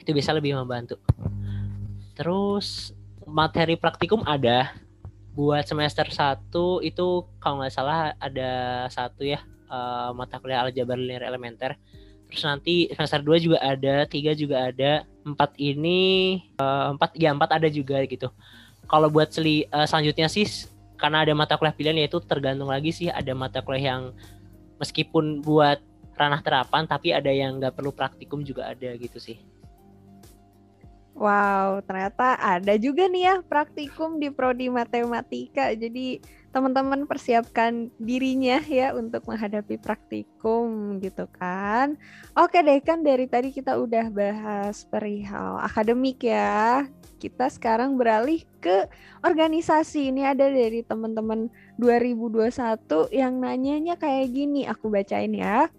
Itu 0.00 0.10
bisa 0.16 0.34
lebih 0.34 0.58
membantu 0.58 0.98
Terus 2.12 2.92
materi 3.24 3.78
praktikum 3.78 4.20
ada 4.28 4.74
buat 5.32 5.64
semester 5.64 6.04
1 6.12 6.52
itu 6.84 7.06
kalau 7.40 7.64
nggak 7.64 7.72
salah 7.72 8.12
ada 8.20 8.84
satu 8.92 9.24
ya 9.24 9.40
uh, 9.72 10.12
mata 10.12 10.36
kuliah 10.36 10.64
aljabar 10.64 11.00
linear 11.00 11.24
elementer. 11.24 11.80
Terus 12.28 12.44
nanti 12.44 12.88
semester 12.92 13.20
2 13.20 13.44
juga 13.44 13.58
ada, 13.60 14.04
tiga 14.08 14.32
juga 14.36 14.68
ada, 14.68 15.04
empat 15.24 15.56
ini 15.56 16.40
uh, 16.60 16.92
ya 17.16 17.32
empat 17.32 17.56
ada 17.56 17.68
juga 17.68 18.04
gitu. 18.04 18.28
Kalau 18.88 19.08
buat 19.08 19.32
seli, 19.32 19.64
uh, 19.72 19.88
selanjutnya 19.88 20.28
sih 20.28 20.44
karena 21.00 21.24
ada 21.24 21.32
mata 21.32 21.56
kuliah 21.56 21.74
pilihan 21.74 21.98
yaitu 22.04 22.20
tergantung 22.22 22.68
lagi 22.70 22.92
sih 22.94 23.08
ada 23.08 23.32
mata 23.32 23.58
kuliah 23.64 23.96
yang 23.96 24.02
meskipun 24.78 25.40
buat 25.42 25.80
ranah 26.14 26.44
terapan 26.44 26.84
tapi 26.84 27.10
ada 27.10 27.32
yang 27.32 27.58
nggak 27.58 27.74
perlu 27.74 27.90
praktikum 27.90 28.44
juga 28.44 28.68
ada 28.68 28.92
gitu 29.00 29.16
sih. 29.16 29.40
Wow, 31.22 31.86
ternyata 31.86 32.34
ada 32.34 32.74
juga 32.74 33.06
nih 33.06 33.30
ya 33.30 33.34
praktikum 33.46 34.18
di 34.18 34.26
prodi 34.34 34.66
matematika. 34.66 35.70
Jadi 35.70 36.18
teman-teman 36.50 37.06
persiapkan 37.06 37.94
dirinya 38.02 38.58
ya 38.66 38.90
untuk 38.90 39.30
menghadapi 39.30 39.78
praktikum 39.78 40.98
gitu 40.98 41.30
kan. 41.30 41.94
Oke 42.34 42.66
deh 42.66 42.82
kan 42.82 43.06
dari 43.06 43.30
tadi 43.30 43.54
kita 43.54 43.78
udah 43.78 44.10
bahas 44.10 44.82
perihal 44.90 45.62
akademik 45.62 46.26
ya. 46.26 46.90
Kita 47.22 47.46
sekarang 47.46 47.94
beralih 47.94 48.42
ke 48.58 48.90
organisasi. 49.22 50.10
Ini 50.10 50.34
ada 50.34 50.50
dari 50.50 50.82
teman-teman 50.82 51.46
2021 51.78 53.14
yang 53.14 53.38
nanyanya 53.38 53.94
kayak 53.94 54.26
gini. 54.26 54.66
Aku 54.66 54.90
bacain 54.90 55.30
ya. 55.38 55.70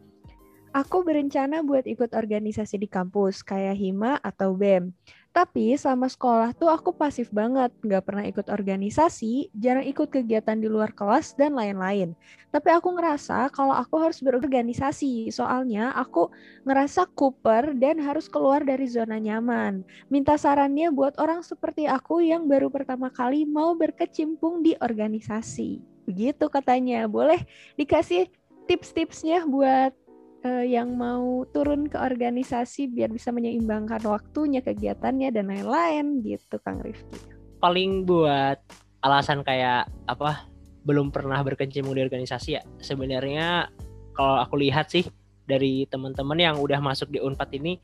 Aku 0.73 1.05
berencana 1.05 1.61
buat 1.61 1.85
ikut 1.85 2.17
organisasi 2.17 2.81
di 2.81 2.89
kampus 2.89 3.45
kayak 3.45 3.77
HIMA 3.77 4.17
atau 4.25 4.57
BEM. 4.57 4.89
Tapi 5.29 5.77
selama 5.77 6.09
sekolah 6.09 6.49
tuh 6.57 6.65
aku 6.65 6.97
pasif 6.97 7.29
banget, 7.29 7.69
nggak 7.85 8.01
pernah 8.01 8.25
ikut 8.25 8.49
organisasi, 8.49 9.53
jarang 9.53 9.85
ikut 9.85 10.09
kegiatan 10.09 10.57
di 10.57 10.65
luar 10.65 10.89
kelas, 10.97 11.37
dan 11.37 11.53
lain-lain. 11.53 12.17
Tapi 12.49 12.73
aku 12.73 12.89
ngerasa 12.89 13.53
kalau 13.53 13.77
aku 13.77 14.01
harus 14.01 14.17
berorganisasi, 14.25 15.29
soalnya 15.29 15.93
aku 15.93 16.33
ngerasa 16.65 17.05
kuper 17.13 17.77
dan 17.77 18.01
harus 18.01 18.25
keluar 18.25 18.65
dari 18.65 18.89
zona 18.89 19.21
nyaman. 19.21 19.85
Minta 20.09 20.41
sarannya 20.41 20.89
buat 20.89 21.21
orang 21.21 21.45
seperti 21.45 21.85
aku 21.85 22.25
yang 22.25 22.49
baru 22.49 22.73
pertama 22.73 23.13
kali 23.13 23.45
mau 23.45 23.77
berkecimpung 23.77 24.65
di 24.65 24.73
organisasi. 24.81 25.77
Begitu 26.09 26.49
katanya, 26.49 27.05
boleh 27.05 27.45
dikasih 27.77 28.25
tips-tipsnya 28.65 29.45
buat 29.45 30.02
uh, 30.43 30.65
yang 30.65 30.93
mau 30.93 31.47
turun 31.49 31.87
ke 31.87 31.97
organisasi 31.97 32.91
biar 32.91 33.09
bisa 33.09 33.31
menyeimbangkan 33.31 34.03
waktunya, 34.05 34.59
kegiatannya 34.59 35.31
dan 35.31 35.49
lain-lain 35.49 36.21
gitu 36.21 36.59
Kang 36.61 36.83
Rifki. 36.83 37.17
Paling 37.63 38.03
buat 38.03 38.59
alasan 39.03 39.43
kayak 39.43 39.87
apa 40.07 40.47
belum 40.83 41.15
pernah 41.15 41.39
berkecimpung 41.43 41.95
di 41.95 42.03
organisasi 42.03 42.49
ya. 42.59 42.61
Sebenarnya 42.83 43.71
kalau 44.13 44.43
aku 44.43 44.59
lihat 44.59 44.91
sih 44.91 45.07
dari 45.47 45.87
teman-teman 45.87 46.39
yang 46.39 46.55
udah 46.59 46.79
masuk 46.79 47.11
di 47.11 47.19
Unpad 47.23 47.49
ini 47.55 47.79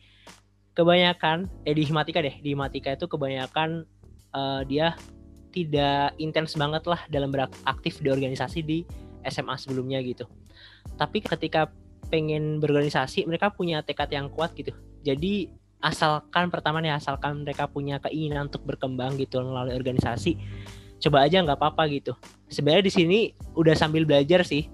kebanyakan 0.76 1.48
eh 1.68 1.76
di 1.76 1.84
Himatika 1.88 2.20
deh, 2.24 2.36
di 2.40 2.56
Himatika 2.56 2.96
itu 2.96 3.08
kebanyakan 3.08 3.84
uh, 4.36 4.62
dia 4.68 4.96
tidak 5.50 6.14
intens 6.22 6.54
banget 6.54 6.86
lah 6.86 7.02
dalam 7.10 7.34
beraktif 7.34 8.00
di 8.00 8.08
organisasi 8.14 8.60
di 8.62 8.86
SMA 9.26 9.56
sebelumnya 9.60 10.00
gitu. 10.06 10.30
Tapi 10.96 11.24
ketika 11.24 11.72
pengen 12.10 12.58
berorganisasi 12.60 13.30
mereka 13.30 13.54
punya 13.54 13.86
tekad 13.86 14.10
yang 14.12 14.28
kuat 14.34 14.52
gitu. 14.58 14.74
Jadi 15.06 15.48
asalkan 15.80 16.52
pertama 16.52 16.84
nih 16.84 16.92
asalkan 16.92 17.48
mereka 17.48 17.70
punya 17.72 18.04
keinginan 18.04 18.52
untuk 18.52 18.68
berkembang 18.68 19.16
gitu 19.16 19.40
melalui 19.40 19.72
organisasi 19.80 20.36
coba 21.00 21.24
aja 21.24 21.40
nggak 21.40 21.56
apa-apa 21.56 21.88
gitu. 21.88 22.12
Sebenarnya 22.52 22.84
di 22.84 22.94
sini 22.94 23.20
udah 23.56 23.72
sambil 23.78 24.04
belajar 24.04 24.44
sih. 24.44 24.68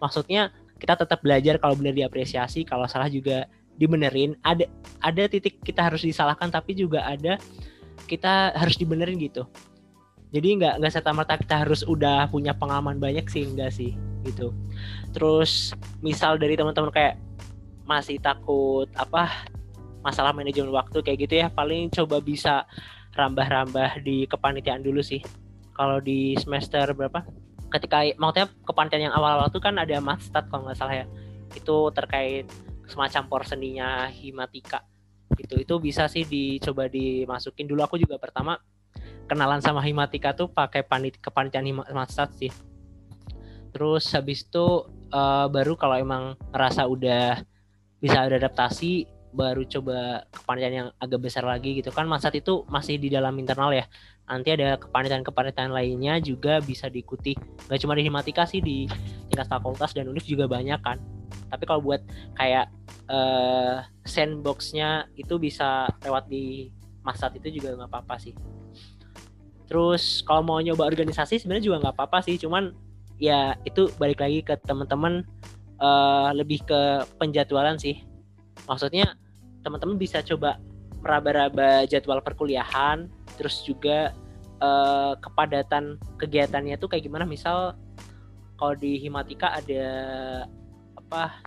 Maksudnya 0.00 0.48
kita 0.80 0.96
tetap 0.96 1.20
belajar 1.20 1.60
kalau 1.60 1.76
benar 1.76 1.92
diapresiasi 1.92 2.64
kalau 2.64 2.88
salah 2.88 3.12
juga 3.12 3.44
dibenerin. 3.76 4.32
Ada 4.40 4.64
ada 5.04 5.22
titik 5.28 5.60
kita 5.60 5.84
harus 5.84 6.00
disalahkan 6.00 6.48
tapi 6.48 6.72
juga 6.72 7.04
ada 7.04 7.36
kita 8.08 8.56
harus 8.56 8.80
dibenerin 8.80 9.20
gitu 9.20 9.44
jadi 10.36 10.48
nggak 10.60 10.74
nggak 10.84 10.92
serta 10.92 11.16
merta 11.16 11.40
kita 11.40 11.64
harus 11.64 11.80
udah 11.88 12.28
punya 12.28 12.52
pengalaman 12.52 13.00
banyak 13.00 13.24
sih 13.32 13.48
enggak 13.48 13.72
sih 13.72 13.96
gitu. 14.28 14.52
Terus 15.16 15.72
misal 16.04 16.36
dari 16.36 16.60
teman-teman 16.60 16.92
kayak 16.92 17.16
masih 17.88 18.20
takut 18.20 18.84
apa 19.00 19.48
masalah 20.04 20.36
manajemen 20.36 20.68
waktu 20.76 21.00
kayak 21.00 21.18
gitu 21.24 21.34
ya 21.40 21.48
paling 21.48 21.88
coba 21.88 22.20
bisa 22.20 22.68
rambah-rambah 23.16 24.04
di 24.04 24.28
kepanitiaan 24.28 24.84
dulu 24.84 25.00
sih. 25.00 25.24
Kalau 25.72 26.04
di 26.04 26.36
semester 26.36 26.84
berapa? 26.92 27.24
Ketika 27.72 28.04
maksudnya 28.20 28.52
kepanitiaan 28.68 29.08
yang 29.08 29.16
awal-awal 29.16 29.48
tuh 29.48 29.64
kan 29.64 29.80
ada 29.80 29.96
matstat 30.04 30.52
kalau 30.52 30.68
nggak 30.68 30.76
salah 30.76 31.00
ya. 31.00 31.06
Itu 31.56 31.88
terkait 31.96 32.44
semacam 32.84 33.22
porseninya 33.32 34.12
himatika. 34.12 34.84
Gitu 35.32 35.64
itu 35.64 35.74
bisa 35.80 36.12
sih 36.12 36.28
dicoba 36.28 36.92
dimasukin. 36.92 37.64
Dulu 37.64 37.80
aku 37.80 37.96
juga 37.96 38.20
pertama 38.20 38.60
kenalan 39.26 39.60
sama 39.60 39.82
himatika 39.82 40.32
tuh 40.32 40.50
pakai 40.50 40.86
panit 40.86 41.18
kepanitiaan 41.18 41.66
matstat 41.92 42.32
sih. 42.38 42.50
Terus 43.74 44.08
habis 44.14 44.46
itu 44.46 44.88
uh, 45.12 45.46
baru 45.50 45.76
kalau 45.76 45.98
emang 45.98 46.38
ngerasa 46.54 46.86
udah 46.88 47.42
bisa 48.00 48.24
adaptasi 48.24 49.04
baru 49.36 49.68
coba 49.68 50.24
kepanitiaan 50.32 50.74
yang 50.74 50.88
agak 50.96 51.20
besar 51.28 51.44
lagi 51.44 51.76
gitu. 51.76 51.92
Kan 51.92 52.08
masa 52.08 52.32
itu 52.32 52.64
masih 52.72 52.96
di 52.96 53.12
dalam 53.12 53.36
internal 53.36 53.74
ya. 53.74 53.84
Nanti 54.26 54.56
ada 54.56 54.80
kepanitiaan-kepanitiaan 54.80 55.70
lainnya 55.70 56.18
juga 56.24 56.58
bisa 56.64 56.88
diikuti. 56.88 57.36
Gak 57.68 57.78
cuma 57.84 57.92
di 57.94 58.08
himatika 58.08 58.48
sih 58.48 58.64
di 58.64 58.88
tingkat 59.28 59.46
fakultas 59.46 59.92
dan 59.92 60.08
univ 60.08 60.24
juga 60.24 60.48
banyak 60.48 60.80
kan. 60.80 60.96
Tapi 61.52 61.62
kalau 61.68 61.84
buat 61.84 62.00
kayak 62.38 62.72
uh, 63.12 63.84
sandboxnya 64.08 65.10
itu 65.14 65.36
bisa 65.36 65.90
lewat 66.00 66.26
di 66.32 66.72
masat 67.06 67.38
itu 67.38 67.62
juga 67.62 67.78
nggak 67.78 67.86
apa-apa 67.86 68.18
sih 68.18 68.34
terus 69.66 70.22
kalau 70.22 70.42
mau 70.46 70.58
nyoba 70.62 70.86
organisasi 70.86 71.42
sebenarnya 71.42 71.64
juga 71.66 71.76
nggak 71.86 71.94
apa-apa 71.98 72.18
sih. 72.22 72.38
Cuman 72.38 72.74
ya 73.18 73.56
itu 73.66 73.90
balik 73.98 74.22
lagi 74.22 74.40
ke 74.44 74.54
teman-teman 74.64 75.26
uh, 75.82 76.30
lebih 76.32 76.62
ke 76.64 77.04
penjadwalan 77.18 77.76
sih. 77.76 78.02
Maksudnya 78.66 79.18
teman-teman 79.66 79.98
bisa 79.98 80.22
coba 80.22 80.58
meraba-raba 81.02 81.86
jadwal 81.86 82.18
perkuliahan 82.22 83.06
terus 83.38 83.62
juga 83.62 84.10
uh, 84.62 85.14
kepadatan 85.20 86.00
kegiatannya 86.18 86.78
tuh 86.78 86.88
kayak 86.90 87.04
gimana. 87.04 87.26
Misal 87.26 87.74
kalau 88.56 88.74
di 88.74 88.96
Himatika 89.02 89.52
ada 89.52 89.84
apa 90.96 91.44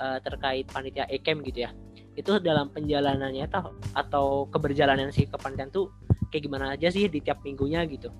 uh, 0.00 0.18
terkait 0.24 0.66
panitia 0.70 1.04
ekem 1.10 1.42
gitu 1.44 1.68
ya. 1.68 1.70
Itu 2.16 2.40
dalam 2.40 2.72
penjalanannya 2.72 3.44
atau 3.44 3.76
atau 3.92 4.26
keberjalanan 4.48 5.12
si 5.12 5.28
kepanitiaan 5.28 5.68
tuh 5.68 5.92
kayak 6.36 6.44
gimana 6.44 6.76
aja 6.76 6.92
sih 6.92 7.08
di 7.08 7.24
tiap 7.24 7.40
minggunya 7.40 7.80
gitu. 7.88 8.12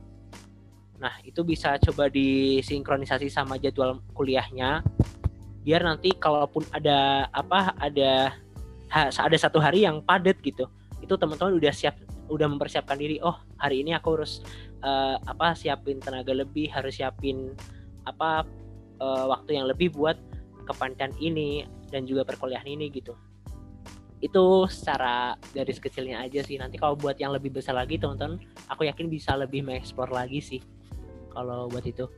Nah 0.97 1.21
itu 1.21 1.45
bisa 1.45 1.77
coba 1.77 2.09
disinkronisasi 2.09 3.29
sama 3.29 3.61
jadwal 3.61 4.01
kuliahnya. 4.17 4.81
Biar 5.61 5.85
nanti 5.85 6.17
kalaupun 6.17 6.65
ada 6.73 7.29
apa 7.29 7.77
ada 7.77 8.33
ada 8.97 9.37
satu 9.37 9.61
hari 9.61 9.85
yang 9.85 10.01
padat 10.01 10.39
gitu 10.41 10.65
itu 11.03 11.15
teman-teman 11.15 11.59
udah 11.59 11.75
siap 11.75 11.95
udah 12.27 12.51
mempersiapkan 12.51 12.99
diri 12.99 13.23
oh 13.23 13.39
hari 13.63 13.87
ini 13.87 13.95
aku 13.95 14.19
harus 14.19 14.43
uh, 14.83 15.19
apa 15.23 15.55
siapin 15.55 16.03
tenaga 16.03 16.35
lebih 16.35 16.67
harus 16.71 16.99
siapin 16.99 17.55
apa 18.07 18.43
uh, 18.99 19.25
waktu 19.31 19.59
yang 19.59 19.71
lebih 19.71 19.95
buat 19.95 20.19
kepanitiaan 20.67 21.15
ini 21.23 21.63
dan 21.95 22.03
juga 22.03 22.27
perkuliahan 22.27 22.67
ini 22.67 22.91
gitu 22.91 23.15
itu 24.25 24.45
secara 24.73 25.37
garis 25.53 25.77
kecilnya 25.77 26.25
aja 26.25 26.41
sih. 26.41 26.57
Nanti 26.57 26.81
kalau 26.81 26.97
buat 26.97 27.21
yang 27.21 27.37
lebih 27.37 27.53
besar 27.53 27.77
lagi 27.77 28.01
teman-teman 28.01 28.41
aku 28.69 28.89
yakin 28.89 29.13
bisa 29.13 29.37
lebih 29.37 29.61
mengeksplor 29.61 30.09
lagi 30.09 30.41
sih 30.41 30.61
kalau 31.33 31.69
buat 31.69 31.85
itu. 31.85 32.09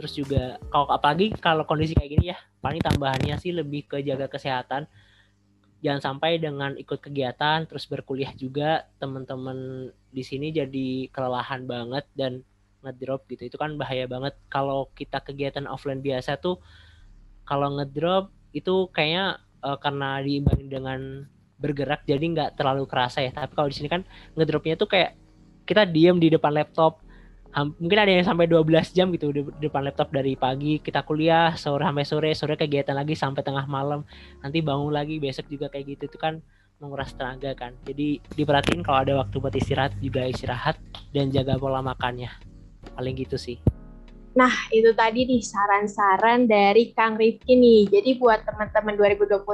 Terus 0.00 0.12
juga 0.16 0.56
kalau 0.72 0.88
apalagi 0.88 1.36
kalau 1.36 1.68
kondisi 1.68 1.92
kayak 1.92 2.10
gini 2.16 2.26
ya 2.32 2.38
paling 2.64 2.80
tambahannya 2.80 3.36
sih 3.36 3.52
lebih 3.52 3.86
ke 3.86 4.00
jaga 4.00 4.26
kesehatan. 4.26 4.88
Jangan 5.82 6.00
sampai 6.14 6.38
dengan 6.38 6.78
ikut 6.78 7.02
kegiatan 7.02 7.66
terus 7.66 7.90
berkuliah 7.90 8.30
juga 8.38 8.86
teman-teman 9.02 9.90
di 10.14 10.22
sini 10.22 10.54
jadi 10.54 11.10
kelelahan 11.10 11.66
banget 11.66 12.06
dan 12.14 12.46
ngedrop 12.86 13.26
gitu. 13.28 13.50
Itu 13.50 13.58
kan 13.58 13.76
bahaya 13.76 14.08
banget. 14.08 14.38
Kalau 14.48 14.88
kita 14.94 15.20
kegiatan 15.20 15.68
offline 15.68 16.00
biasa 16.00 16.38
tuh 16.38 16.62
kalau 17.42 17.74
ngedrop 17.76 18.30
itu 18.54 18.88
kayaknya 18.94 19.42
uh, 19.62 19.78
karena 19.78 20.18
diimbangi 20.20 20.66
dengan 20.68 21.00
bergerak 21.62 22.02
jadi 22.02 22.20
nggak 22.20 22.50
terlalu 22.58 22.84
kerasa 22.90 23.22
ya. 23.22 23.30
Tapi 23.30 23.54
kalau 23.54 23.70
di 23.70 23.76
sini 23.78 23.88
kan 23.88 24.02
ngedropnya 24.34 24.74
tuh 24.74 24.90
kayak 24.90 25.14
kita 25.62 25.86
diem 25.86 26.18
di 26.18 26.28
depan 26.28 26.50
laptop 26.50 26.98
mungkin 27.52 28.00
ada 28.00 28.08
yang 28.08 28.24
sampai 28.24 28.48
12 28.48 28.96
jam 28.96 29.12
gitu 29.12 29.28
di 29.28 29.44
depan 29.60 29.84
laptop 29.84 30.08
dari 30.08 30.32
pagi 30.40 30.80
kita 30.80 31.04
kuliah 31.04 31.52
sore 31.52 31.84
sampai 31.84 32.04
sore 32.08 32.30
sore 32.32 32.56
kegiatan 32.56 32.96
lagi 32.96 33.12
sampai 33.12 33.44
tengah 33.44 33.68
malam 33.68 34.08
nanti 34.40 34.64
bangun 34.64 34.88
lagi 34.88 35.20
besok 35.22 35.46
juga 35.52 35.68
kayak 35.68 35.96
gitu. 35.96 36.10
Itu 36.10 36.18
kan 36.18 36.42
menguras 36.82 37.14
tenaga 37.14 37.54
kan. 37.54 37.78
Jadi 37.86 38.18
diperhatiin 38.34 38.82
kalau 38.82 38.98
ada 39.06 39.12
waktu 39.22 39.36
buat 39.38 39.54
istirahat 39.54 39.94
juga 40.02 40.26
istirahat 40.26 40.80
dan 41.14 41.30
jaga 41.30 41.60
pola 41.60 41.84
makannya. 41.84 42.32
Paling 42.98 43.14
gitu 43.14 43.38
sih 43.38 43.62
Nah, 44.32 44.52
itu 44.72 44.96
tadi 44.96 45.28
nih 45.28 45.44
saran-saran 45.44 46.48
dari 46.48 46.96
Kang 46.96 47.20
Rifki 47.20 47.52
nih. 47.52 47.92
Jadi 47.92 48.16
buat 48.16 48.40
teman-teman 48.48 48.96
2021 48.96 49.44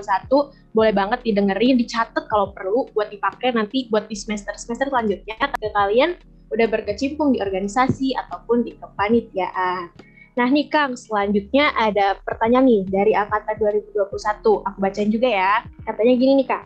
boleh 0.71 0.93
banget 0.95 1.21
didengerin, 1.27 1.75
dicatat 1.75 2.31
kalau 2.31 2.55
perlu 2.55 2.87
buat 2.95 3.11
dipakai 3.11 3.59
nanti 3.59 3.91
buat 3.91 4.07
di 4.07 4.15
semester-semester 4.15 4.87
selanjutnya. 4.87 5.35
Tapi 5.35 5.75
kalian 5.75 6.15
udah 6.55 6.67
berkecimpung 6.71 7.35
di 7.35 7.43
organisasi 7.43 8.15
ataupun 8.15 8.63
di 8.63 8.79
kepanitiaan. 8.79 9.91
Nah 10.39 10.47
nih 10.47 10.71
Kang, 10.71 10.95
selanjutnya 10.95 11.75
ada 11.75 12.15
pertanyaan 12.23 12.71
nih 12.71 12.83
dari 12.87 13.13
Angkatan 13.19 13.59
2021. 13.59 14.63
Aku 14.63 14.79
bacain 14.79 15.11
juga 15.11 15.27
ya. 15.27 15.67
Katanya 15.83 16.15
gini 16.15 16.33
nih 16.39 16.47
Kak. 16.47 16.65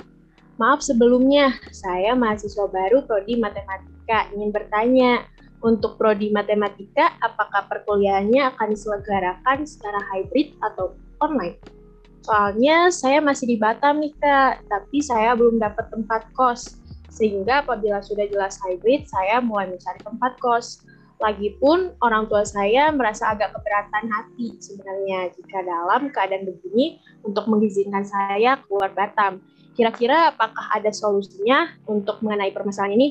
Maaf 0.60 0.84
sebelumnya, 0.84 1.56
saya 1.72 2.12
mahasiswa 2.12 2.68
baru 2.68 3.08
Prodi 3.08 3.40
Matematika. 3.40 4.28
Ingin 4.36 4.52
bertanya, 4.52 5.24
untuk 5.62 5.96
Prodi 5.96 6.34
Matematika, 6.34 7.14
apakah 7.22 7.70
perkuliahannya 7.70 8.50
akan 8.54 8.66
diselenggarakan 8.74 9.64
secara 9.64 9.98
hybrid 10.12 10.58
atau 10.58 10.98
online? 11.22 11.56
Soalnya 12.22 12.90
saya 12.94 13.18
masih 13.18 13.50
di 13.50 13.56
Batam 13.58 13.98
nih 13.98 14.14
Kak, 14.18 14.66
tapi 14.70 15.02
saya 15.02 15.34
belum 15.34 15.58
dapat 15.58 15.90
tempat 15.90 16.30
kos. 16.34 16.78
Sehingga 17.10 17.66
apabila 17.66 17.98
sudah 17.98 18.26
jelas 18.30 18.62
hybrid, 18.62 19.10
saya 19.10 19.42
mulai 19.42 19.70
mencari 19.70 19.98
tempat 20.02 20.38
kos. 20.38 20.86
Lagipun 21.22 21.94
orang 22.02 22.26
tua 22.26 22.42
saya 22.42 22.90
merasa 22.90 23.30
agak 23.30 23.54
keberatan 23.54 24.10
hati 24.10 24.58
sebenarnya 24.58 25.30
jika 25.30 25.62
dalam 25.62 26.10
keadaan 26.10 26.50
begini 26.50 26.98
untuk 27.22 27.46
mengizinkan 27.46 28.02
saya 28.02 28.58
keluar 28.66 28.90
Batam. 28.90 29.38
Kira-kira 29.78 30.34
apakah 30.34 30.66
ada 30.74 30.90
solusinya 30.90 31.78
untuk 31.86 32.18
mengenai 32.26 32.50
permasalahan 32.50 32.98
ini? 32.98 33.08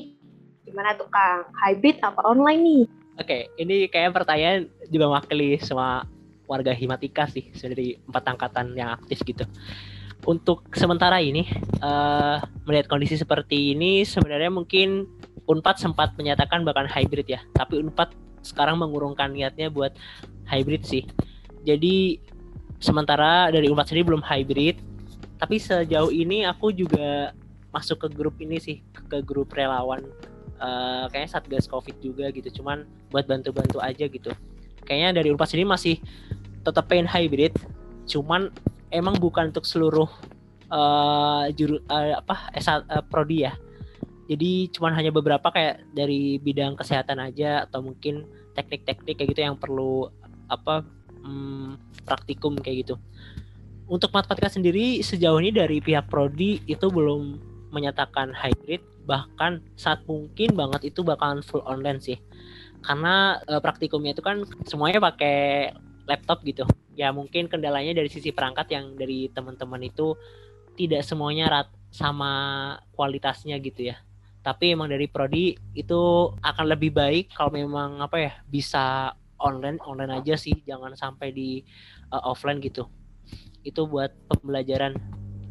Gimana 0.62 0.94
tuh 0.94 1.08
Kang? 1.10 1.50
Hybrid 1.58 1.98
apa 2.02 2.20
online 2.22 2.60
nih? 2.62 2.82
Oke, 3.20 3.26
okay, 3.26 3.42
ini 3.60 3.86
kayak 3.92 4.16
pertanyaan 4.16 4.70
juga 4.88 5.10
mewakili 5.10 5.60
semua 5.60 6.08
warga 6.48 6.72
Himatika 6.72 7.28
sih, 7.28 7.48
dari 7.52 7.96
empat 8.08 8.24
angkatan 8.34 8.72
yang 8.76 8.92
aktif 8.96 9.20
gitu 9.24 9.44
untuk 10.26 10.70
sementara 10.74 11.18
ini 11.18 11.50
uh, 11.82 12.38
melihat 12.66 12.86
kondisi 12.86 13.18
seperti 13.18 13.74
ini 13.74 14.06
sebenarnya 14.06 14.50
mungkin 14.54 15.06
Unpad 15.42 15.82
sempat 15.82 16.14
menyatakan 16.14 16.62
bahkan 16.62 16.86
hybrid 16.86 17.26
ya, 17.26 17.42
tapi 17.58 17.82
Unpad 17.82 18.14
sekarang 18.46 18.78
mengurungkan 18.78 19.34
niatnya 19.34 19.74
buat 19.74 19.90
hybrid 20.46 20.86
sih. 20.86 21.02
Jadi 21.66 22.22
sementara 22.78 23.50
dari 23.50 23.66
Unpad 23.66 23.90
sendiri 23.90 24.14
belum 24.14 24.22
hybrid, 24.22 24.78
tapi 25.42 25.58
sejauh 25.58 26.14
ini 26.14 26.46
aku 26.46 26.70
juga 26.70 27.34
masuk 27.74 28.06
ke 28.06 28.08
grup 28.14 28.38
ini 28.38 28.62
sih, 28.62 28.78
ke 28.94 29.18
grup 29.26 29.50
relawan 29.50 30.06
uh, 30.62 31.10
kayaknya 31.10 31.30
satgas 31.34 31.66
covid 31.66 31.98
juga 31.98 32.30
gitu, 32.30 32.62
cuman 32.62 32.86
buat 33.10 33.26
bantu-bantu 33.26 33.82
aja 33.82 34.06
gitu. 34.06 34.30
Kayaknya 34.86 35.22
dari 35.22 35.28
Unpad 35.34 35.50
sendiri 35.50 35.66
masih 35.66 35.98
tetap 36.62 36.86
pengen 36.86 37.10
hybrid, 37.10 37.52
cuman 38.06 38.54
emang 38.94 39.18
bukan 39.18 39.50
untuk 39.50 39.66
seluruh 39.66 40.06
uh, 40.70 41.50
juru 41.52 41.82
uh, 41.90 42.22
apa 42.22 42.54
S1 42.54 42.86
uh, 42.86 43.02
prodi 43.02 43.44
ya. 43.44 43.52
Jadi 44.30 44.70
cuman 44.70 44.94
hanya 44.94 45.10
beberapa 45.10 45.50
kayak 45.50 45.82
dari 45.92 46.38
bidang 46.38 46.78
kesehatan 46.78 47.18
aja 47.20 47.66
atau 47.66 47.82
mungkin 47.82 48.24
teknik-teknik 48.54 49.18
kayak 49.18 49.30
gitu 49.34 49.42
yang 49.42 49.58
perlu 49.58 50.08
apa 50.46 50.86
hmm, 51.26 51.76
praktikum 52.06 52.54
kayak 52.56 52.86
gitu. 52.86 52.94
Untuk 53.90 54.14
matematika 54.14 54.48
sendiri 54.48 55.02
sejauh 55.02 55.42
ini 55.42 55.52
dari 55.52 55.82
pihak 55.82 56.08
prodi 56.08 56.62
itu 56.64 56.86
belum 56.88 57.51
menyatakan 57.72 58.36
hybrid 58.36 58.84
bahkan 59.02 59.58
saat 59.74 60.06
mungkin 60.06 60.54
banget 60.54 60.94
itu 60.94 61.02
bakalan 61.02 61.42
full 61.42 61.64
online 61.66 61.98
sih. 61.98 62.18
Karena 62.82 63.38
uh, 63.46 63.58
praktikumnya 63.62 64.14
itu 64.14 64.22
kan 64.22 64.46
semuanya 64.66 65.02
pakai 65.02 65.70
laptop 66.06 66.42
gitu. 66.46 66.66
Ya 66.94 67.10
mungkin 67.10 67.48
kendalanya 67.50 67.96
dari 67.96 68.10
sisi 68.10 68.30
perangkat 68.30 68.70
yang 68.70 68.94
dari 68.94 69.30
teman-teman 69.32 69.82
itu 69.86 70.14
tidak 70.78 71.02
semuanya 71.06 71.50
rat 71.50 71.68
sama 71.92 72.32
kualitasnya 72.94 73.58
gitu 73.58 73.90
ya. 73.92 73.96
Tapi 74.42 74.74
emang 74.74 74.90
dari 74.90 75.06
prodi 75.06 75.54
itu 75.78 76.00
akan 76.42 76.66
lebih 76.66 76.90
baik 76.90 77.30
kalau 77.30 77.54
memang 77.54 78.02
apa 78.02 78.16
ya 78.18 78.32
bisa 78.50 79.14
online 79.38 79.78
online 79.86 80.22
aja 80.22 80.34
sih. 80.34 80.62
Jangan 80.66 80.98
sampai 80.98 81.30
di 81.30 81.62
uh, 82.10 82.22
offline 82.26 82.58
gitu. 82.58 82.86
Itu 83.62 83.86
buat 83.86 84.10
pembelajaran. 84.26 84.98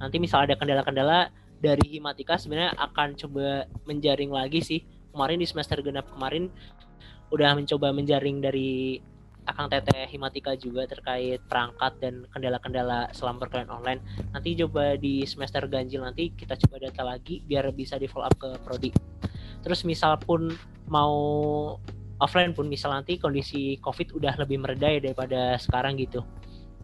Nanti 0.01 0.17
misal 0.19 0.49
ada 0.49 0.59
kendala-kendala 0.59 1.31
dari 1.61 2.01
himatika 2.01 2.41
sebenarnya 2.41 2.73
akan 2.75 3.13
coba 3.13 3.69
menjaring 3.85 4.33
lagi 4.33 4.59
sih 4.65 4.81
kemarin 5.13 5.37
di 5.37 5.47
semester 5.47 5.77
genap 5.85 6.09
kemarin 6.09 6.49
udah 7.31 7.55
mencoba 7.55 7.93
menjaring 7.95 8.43
dari 8.43 8.99
Akang 9.41 9.73
Teteh 9.73 10.05
Himatika 10.05 10.53
juga 10.53 10.85
terkait 10.85 11.41
perangkat 11.49 11.97
dan 11.97 12.29
kendala-kendala 12.29 13.09
selama 13.09 13.41
perkuliahan 13.41 13.73
online. 13.73 14.01
Nanti 14.29 14.53
coba 14.53 14.93
di 15.01 15.25
semester 15.25 15.65
ganjil 15.65 16.05
nanti 16.05 16.29
kita 16.29 16.53
coba 16.61 16.77
data 16.77 17.01
lagi 17.01 17.41
biar 17.41 17.73
bisa 17.73 17.97
di 17.97 18.05
follow 18.05 18.29
up 18.29 18.37
ke 18.37 18.49
prodi. 18.61 18.93
Terus 19.65 19.81
misal 19.81 20.21
pun 20.21 20.53
mau 20.85 21.13
offline 22.21 22.53
pun 22.53 22.69
misal 22.69 22.93
nanti 22.93 23.17
kondisi 23.17 23.81
COVID 23.81 24.13
udah 24.13 24.37
lebih 24.45 24.61
mereda 24.61 24.85
ya 24.93 25.01
daripada 25.01 25.57
sekarang 25.57 25.97
gitu. 25.97 26.21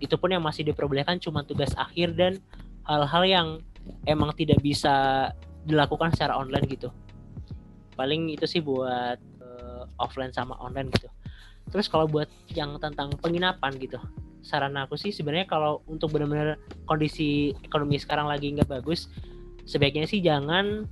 Itu 0.01 0.17
pun 0.17 0.33
yang 0.33 0.41
masih 0.41 0.65
diperbolehkan 0.65 1.21
cuma 1.21 1.45
tugas 1.45 1.77
akhir 1.77 2.17
dan 2.17 2.41
hal-hal 2.89 3.23
yang 3.29 3.47
emang 4.05 4.33
tidak 4.35 4.59
bisa 4.63 5.27
dilakukan 5.67 6.15
secara 6.15 6.37
online 6.39 6.65
gitu. 6.69 6.89
Paling 7.97 8.31
itu 8.31 8.45
sih 8.45 8.61
buat 8.63 9.19
uh, 9.41 9.83
offline 9.99 10.31
sama 10.31 10.55
online 10.61 10.91
gitu. 10.93 11.09
Terus 11.67 11.91
kalau 11.91 12.07
buat 12.07 12.31
yang 12.55 12.79
tentang 12.79 13.11
penginapan 13.19 13.75
gitu 13.75 13.99
saran 14.47 14.79
aku 14.79 14.95
sih 14.95 15.11
sebenarnya 15.11 15.43
kalau 15.43 15.83
untuk 15.91 16.15
benar-benar 16.15 16.55
kondisi 16.87 17.51
ekonomi 17.67 17.99
sekarang 17.99 18.31
lagi 18.31 18.55
nggak 18.55 18.79
bagus 18.79 19.11
sebaiknya 19.67 20.07
sih 20.07 20.23
jangan 20.23 20.87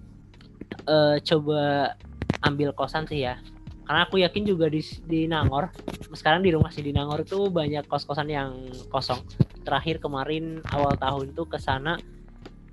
uh, 0.91 1.15
coba 1.23 1.95
ambil 2.43 2.75
kosan 2.75 3.07
sih 3.07 3.23
ya. 3.23 3.39
Karena 3.85 4.01
aku 4.09 4.17
yakin 4.17 4.43
juga 4.49 4.65
di 4.67 4.81
di 5.05 5.29
Nangor 5.29 5.71
sekarang 6.11 6.41
di 6.41 6.51
rumah 6.51 6.73
sih 6.73 6.81
di 6.81 6.91
Nangor 6.91 7.23
itu 7.23 7.47
banyak 7.47 7.85
kos-kosan 7.87 8.27
yang 8.27 8.51
kosong. 8.91 9.23
Terakhir 9.63 10.03
kemarin 10.03 10.59
awal 10.73 10.97
tahun 10.99 11.37
tuh 11.37 11.47
ke 11.47 11.57
sana 11.61 11.95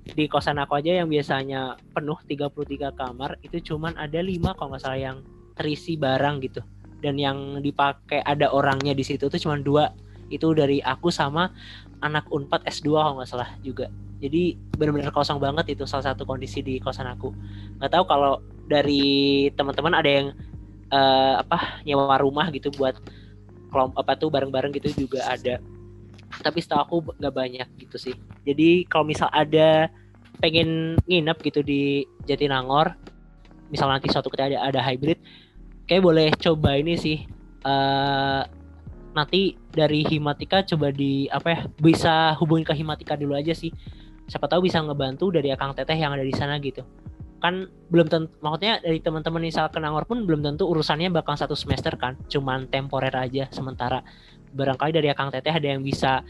di 0.03 0.27
kosan 0.27 0.59
aku 0.59 0.75
aja 0.83 0.99
yang 0.99 1.07
biasanya 1.07 1.79
penuh 1.95 2.19
33 2.27 2.91
kamar 2.91 3.39
itu 3.39 3.73
cuman 3.73 3.95
ada 3.95 4.19
5 4.19 4.55
kalau 4.59 4.75
nggak 4.75 4.83
salah 4.83 4.99
yang 4.99 5.17
terisi 5.55 5.95
barang 5.95 6.35
gitu. 6.43 6.59
Dan 6.99 7.15
yang 7.19 7.59
dipakai 7.63 8.19
ada 8.23 8.51
orangnya 8.51 8.91
di 8.91 9.03
situ 9.03 9.31
tuh 9.31 9.39
cuma 9.39 9.55
dua. 9.59 9.91
Itu 10.27 10.51
dari 10.51 10.83
aku 10.83 11.07
sama 11.07 11.51
anak 12.03 12.27
Unpad 12.31 12.67
S2 12.67 12.87
kalau 12.91 13.13
nggak 13.19 13.29
salah 13.31 13.49
juga. 13.63 13.87
Jadi 14.19 14.55
benar-benar 14.75 15.11
kosong 15.11 15.39
banget 15.39 15.75
itu 15.75 15.83
salah 15.87 16.11
satu 16.11 16.23
kondisi 16.27 16.63
di 16.63 16.79
kosan 16.79 17.07
aku. 17.07 17.31
Nggak 17.79 17.91
tahu 17.91 18.03
kalau 18.07 18.39
dari 18.67 19.47
teman-teman 19.55 19.99
ada 19.99 20.07
yang 20.07 20.27
uh, 20.91 21.43
apa 21.43 21.83
nyewa 21.83 22.15
rumah 22.19 22.47
gitu 22.51 22.71
buat 22.75 22.95
kelompok 23.71 23.99
apa 24.03 24.13
tuh 24.15 24.29
bareng-bareng 24.31 24.71
gitu 24.79 25.07
juga 25.07 25.27
ada 25.27 25.59
tapi 26.43 26.59
setahu 26.59 26.79
aku 26.83 26.95
nggak 27.17 27.33
banyak 27.33 27.67
gitu 27.79 27.97
sih. 27.97 28.15
Jadi 28.43 28.85
kalau 28.85 29.07
misal 29.07 29.31
ada 29.31 29.87
pengen 30.43 30.99
nginep 31.07 31.37
gitu 31.39 31.63
di 31.63 32.03
Jatinangor 32.27 32.99
misal 33.71 33.87
nanti 33.87 34.11
suatu 34.11 34.27
ketika 34.27 34.51
ada 34.51 34.59
ada 34.69 34.81
hybrid 34.83 35.17
kayak 35.87 36.03
boleh 36.03 36.27
coba 36.35 36.75
ini 36.77 36.93
sih 36.99 37.23
uh, 37.63 38.43
nanti 39.13 39.55
dari 39.69 40.03
Himatika 40.03 40.65
coba 40.65 40.89
di 40.89 41.29
apa 41.29 41.47
ya 41.49 41.59
bisa 41.79 42.33
hubungin 42.41 42.65
ke 42.65 42.73
Himatika 42.73 43.13
dulu 43.13 43.37
aja 43.37 43.53
sih. 43.53 43.69
Siapa 44.25 44.49
tahu 44.49 44.65
bisa 44.65 44.81
ngebantu 44.81 45.29
dari 45.29 45.53
akang 45.53 45.77
teteh 45.77 45.95
yang 45.95 46.15
ada 46.17 46.25
di 46.25 46.33
sana 46.33 46.57
gitu. 46.57 46.81
Kan 47.37 47.69
belum 47.93 48.09
tentu 48.09 48.33
maksudnya 48.41 48.81
dari 48.81 48.99
teman-teman 49.03 49.43
misal 49.45 49.69
ke 49.69 49.77
Nangor 49.77 50.09
pun 50.09 50.25
belum 50.25 50.41
tentu 50.41 50.65
urusannya 50.65 51.13
bakal 51.13 51.37
satu 51.37 51.53
semester 51.53 51.93
kan 51.99 52.17
cuman 52.25 52.65
temporer 52.71 53.13
aja 53.13 53.51
sementara 53.53 54.01
barangkali 54.53 54.91
dari 54.93 55.09
akang 55.09 55.33
teteh 55.33 55.51
ada 55.51 55.67
yang 55.67 55.81
bisa 55.81 56.21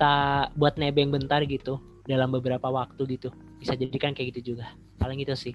tak 0.00 0.54
buat 0.56 0.80
nebeng 0.80 1.12
bentar 1.12 1.44
gitu 1.44 1.78
dalam 2.08 2.32
beberapa 2.32 2.72
waktu 2.72 3.18
gitu. 3.18 3.28
Bisa 3.60 3.76
jadi 3.76 3.94
kan 4.00 4.16
kayak 4.16 4.34
gitu 4.34 4.54
juga. 4.54 4.72
Paling 4.96 5.20
itu 5.20 5.36
sih. 5.36 5.54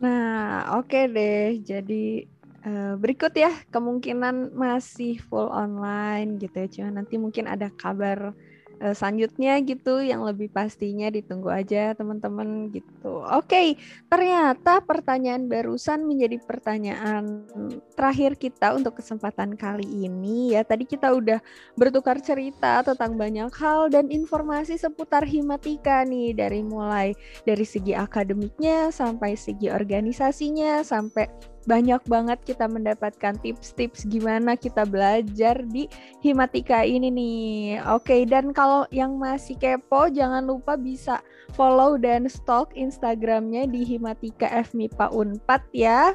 Nah 0.00 0.76
oke 0.80 0.88
okay 0.88 1.04
deh. 1.12 1.60
Jadi 1.60 2.24
uh, 2.64 2.94
berikut 2.96 3.36
ya 3.36 3.52
kemungkinan 3.68 4.56
masih 4.56 5.20
full 5.28 5.52
online 5.52 6.40
gitu 6.40 6.56
ya. 6.56 6.68
Cuma 6.72 6.90
nanti 7.02 7.20
mungkin 7.20 7.44
ada 7.44 7.68
kabar 7.74 8.32
selanjutnya 8.80 9.56
gitu 9.64 10.04
yang 10.04 10.20
lebih 10.22 10.52
pastinya 10.52 11.08
ditunggu 11.08 11.48
aja 11.48 11.96
teman-teman 11.96 12.68
gitu. 12.70 13.24
Oke, 13.32 13.80
ternyata 14.12 14.84
pertanyaan 14.84 15.48
barusan 15.48 16.04
menjadi 16.04 16.36
pertanyaan 16.44 17.48
terakhir 17.96 18.36
kita 18.36 18.76
untuk 18.76 19.00
kesempatan 19.00 19.56
kali 19.56 19.86
ini 19.86 20.52
ya. 20.52 20.62
Tadi 20.62 20.84
kita 20.84 21.16
udah 21.16 21.40
bertukar 21.74 22.20
cerita 22.20 22.84
tentang 22.84 23.16
banyak 23.16 23.48
hal 23.56 23.88
dan 23.88 24.12
informasi 24.12 24.76
seputar 24.76 25.24
Himatika 25.24 26.04
nih 26.04 26.36
dari 26.36 26.60
mulai 26.60 27.16
dari 27.48 27.64
segi 27.64 27.96
akademiknya 27.96 28.92
sampai 28.92 29.34
segi 29.34 29.72
organisasinya 29.72 30.84
sampai 30.84 31.55
banyak 31.66 31.98
banget 32.06 32.38
kita 32.46 32.70
mendapatkan 32.70 33.34
tips-tips 33.42 34.06
gimana 34.06 34.54
kita 34.54 34.86
belajar 34.86 35.60
di 35.66 35.90
Himatika 36.22 36.86
ini 36.86 37.10
nih. 37.10 37.82
Oke, 37.90 38.22
dan 38.24 38.54
kalau 38.54 38.86
yang 38.94 39.18
masih 39.18 39.58
kepo 39.58 40.06
jangan 40.08 40.46
lupa 40.46 40.78
bisa 40.78 41.20
follow 41.58 41.98
dan 41.98 42.30
stalk 42.30 42.70
Instagramnya 42.78 43.66
di 43.66 43.82
Himatika 43.82 44.46
FMIPA 44.62 45.10
Unpad 45.10 45.62
ya. 45.74 46.14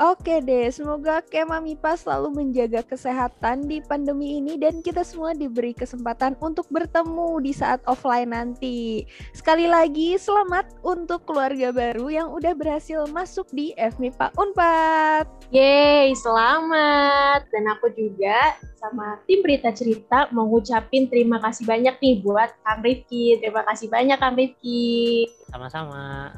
Oke 0.00 0.40
deh, 0.40 0.72
semoga 0.72 1.20
Kema 1.20 1.60
Mipa 1.60 1.92
selalu 1.92 2.32
menjaga 2.32 2.80
kesehatan 2.80 3.68
di 3.68 3.84
pandemi 3.84 4.40
ini 4.40 4.56
dan 4.56 4.80
kita 4.80 5.04
semua 5.04 5.36
diberi 5.36 5.76
kesempatan 5.76 6.40
untuk 6.40 6.64
bertemu 6.72 7.36
di 7.44 7.52
saat 7.52 7.84
offline 7.84 8.32
nanti. 8.32 9.04
Sekali 9.36 9.68
lagi, 9.68 10.16
selamat 10.16 10.80
untuk 10.80 11.28
keluarga 11.28 11.68
baru 11.68 12.08
yang 12.08 12.32
udah 12.32 12.56
berhasil 12.56 13.04
masuk 13.12 13.44
di 13.52 13.76
FMIPA 13.76 14.32
Unpad. 14.40 15.28
Yeay, 15.52 16.16
selamat. 16.16 17.52
Dan 17.52 17.68
aku 17.68 17.92
juga 17.92 18.56
sama 18.80 19.20
tim 19.28 19.44
Berita 19.44 19.68
Cerita 19.68 20.32
mau 20.32 20.48
ngucapin 20.48 21.12
terima 21.12 21.44
kasih 21.44 21.68
banyak 21.68 22.00
nih 22.00 22.24
buat 22.24 22.48
Kang 22.64 22.80
Rifki. 22.80 23.36
Terima 23.36 23.68
kasih 23.68 23.92
banyak 23.92 24.16
Kang 24.16 24.32
Rifki. 24.32 25.28
Sama-sama. 25.52 26.32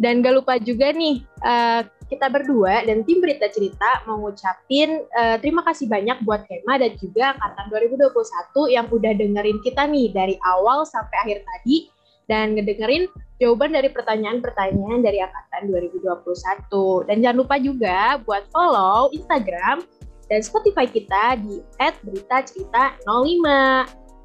Dan 0.00 0.24
gak 0.24 0.40
lupa 0.40 0.56
juga 0.56 0.96
nih, 0.96 1.20
uh, 1.44 1.84
kita 2.10 2.26
berdua 2.26 2.82
dan 2.82 3.06
tim 3.06 3.22
Berita 3.22 3.46
Cerita 3.46 4.02
mau 4.02 4.18
ngucapin 4.18 5.06
uh, 5.14 5.38
terima 5.38 5.62
kasih 5.62 5.86
banyak 5.86 6.18
buat 6.26 6.42
Kema 6.50 6.82
dan 6.82 6.98
juga 6.98 7.38
Angkatan 7.38 7.70
2021 7.70 8.74
yang 8.74 8.86
udah 8.90 9.12
dengerin 9.14 9.58
kita 9.62 9.86
nih 9.86 10.10
dari 10.10 10.34
awal 10.42 10.82
sampai 10.82 11.16
akhir 11.22 11.38
tadi 11.46 11.86
dan 12.26 12.58
ngedengerin 12.58 13.06
jawaban 13.38 13.70
dari 13.74 13.90
pertanyaan-pertanyaan 13.94 15.02
dari 15.06 15.22
Angkatan 15.22 15.70
2021. 15.70 17.06
Dan 17.06 17.16
jangan 17.22 17.38
lupa 17.38 17.56
juga 17.62 18.18
buat 18.26 18.46
follow 18.50 19.14
Instagram 19.14 19.86
dan 20.26 20.40
Spotify 20.42 20.86
kita 20.90 21.38
di 21.42 21.62
@beritacerita05. 21.78 23.46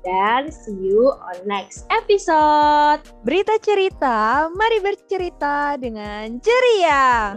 Dan 0.06 0.54
see 0.54 0.78
you 0.78 1.10
on 1.10 1.42
next 1.50 1.90
episode. 1.90 3.02
Berita 3.26 3.58
cerita, 3.58 4.46
mari 4.54 4.78
bercerita 4.78 5.74
dengan 5.82 6.38
ceria. 6.38 7.34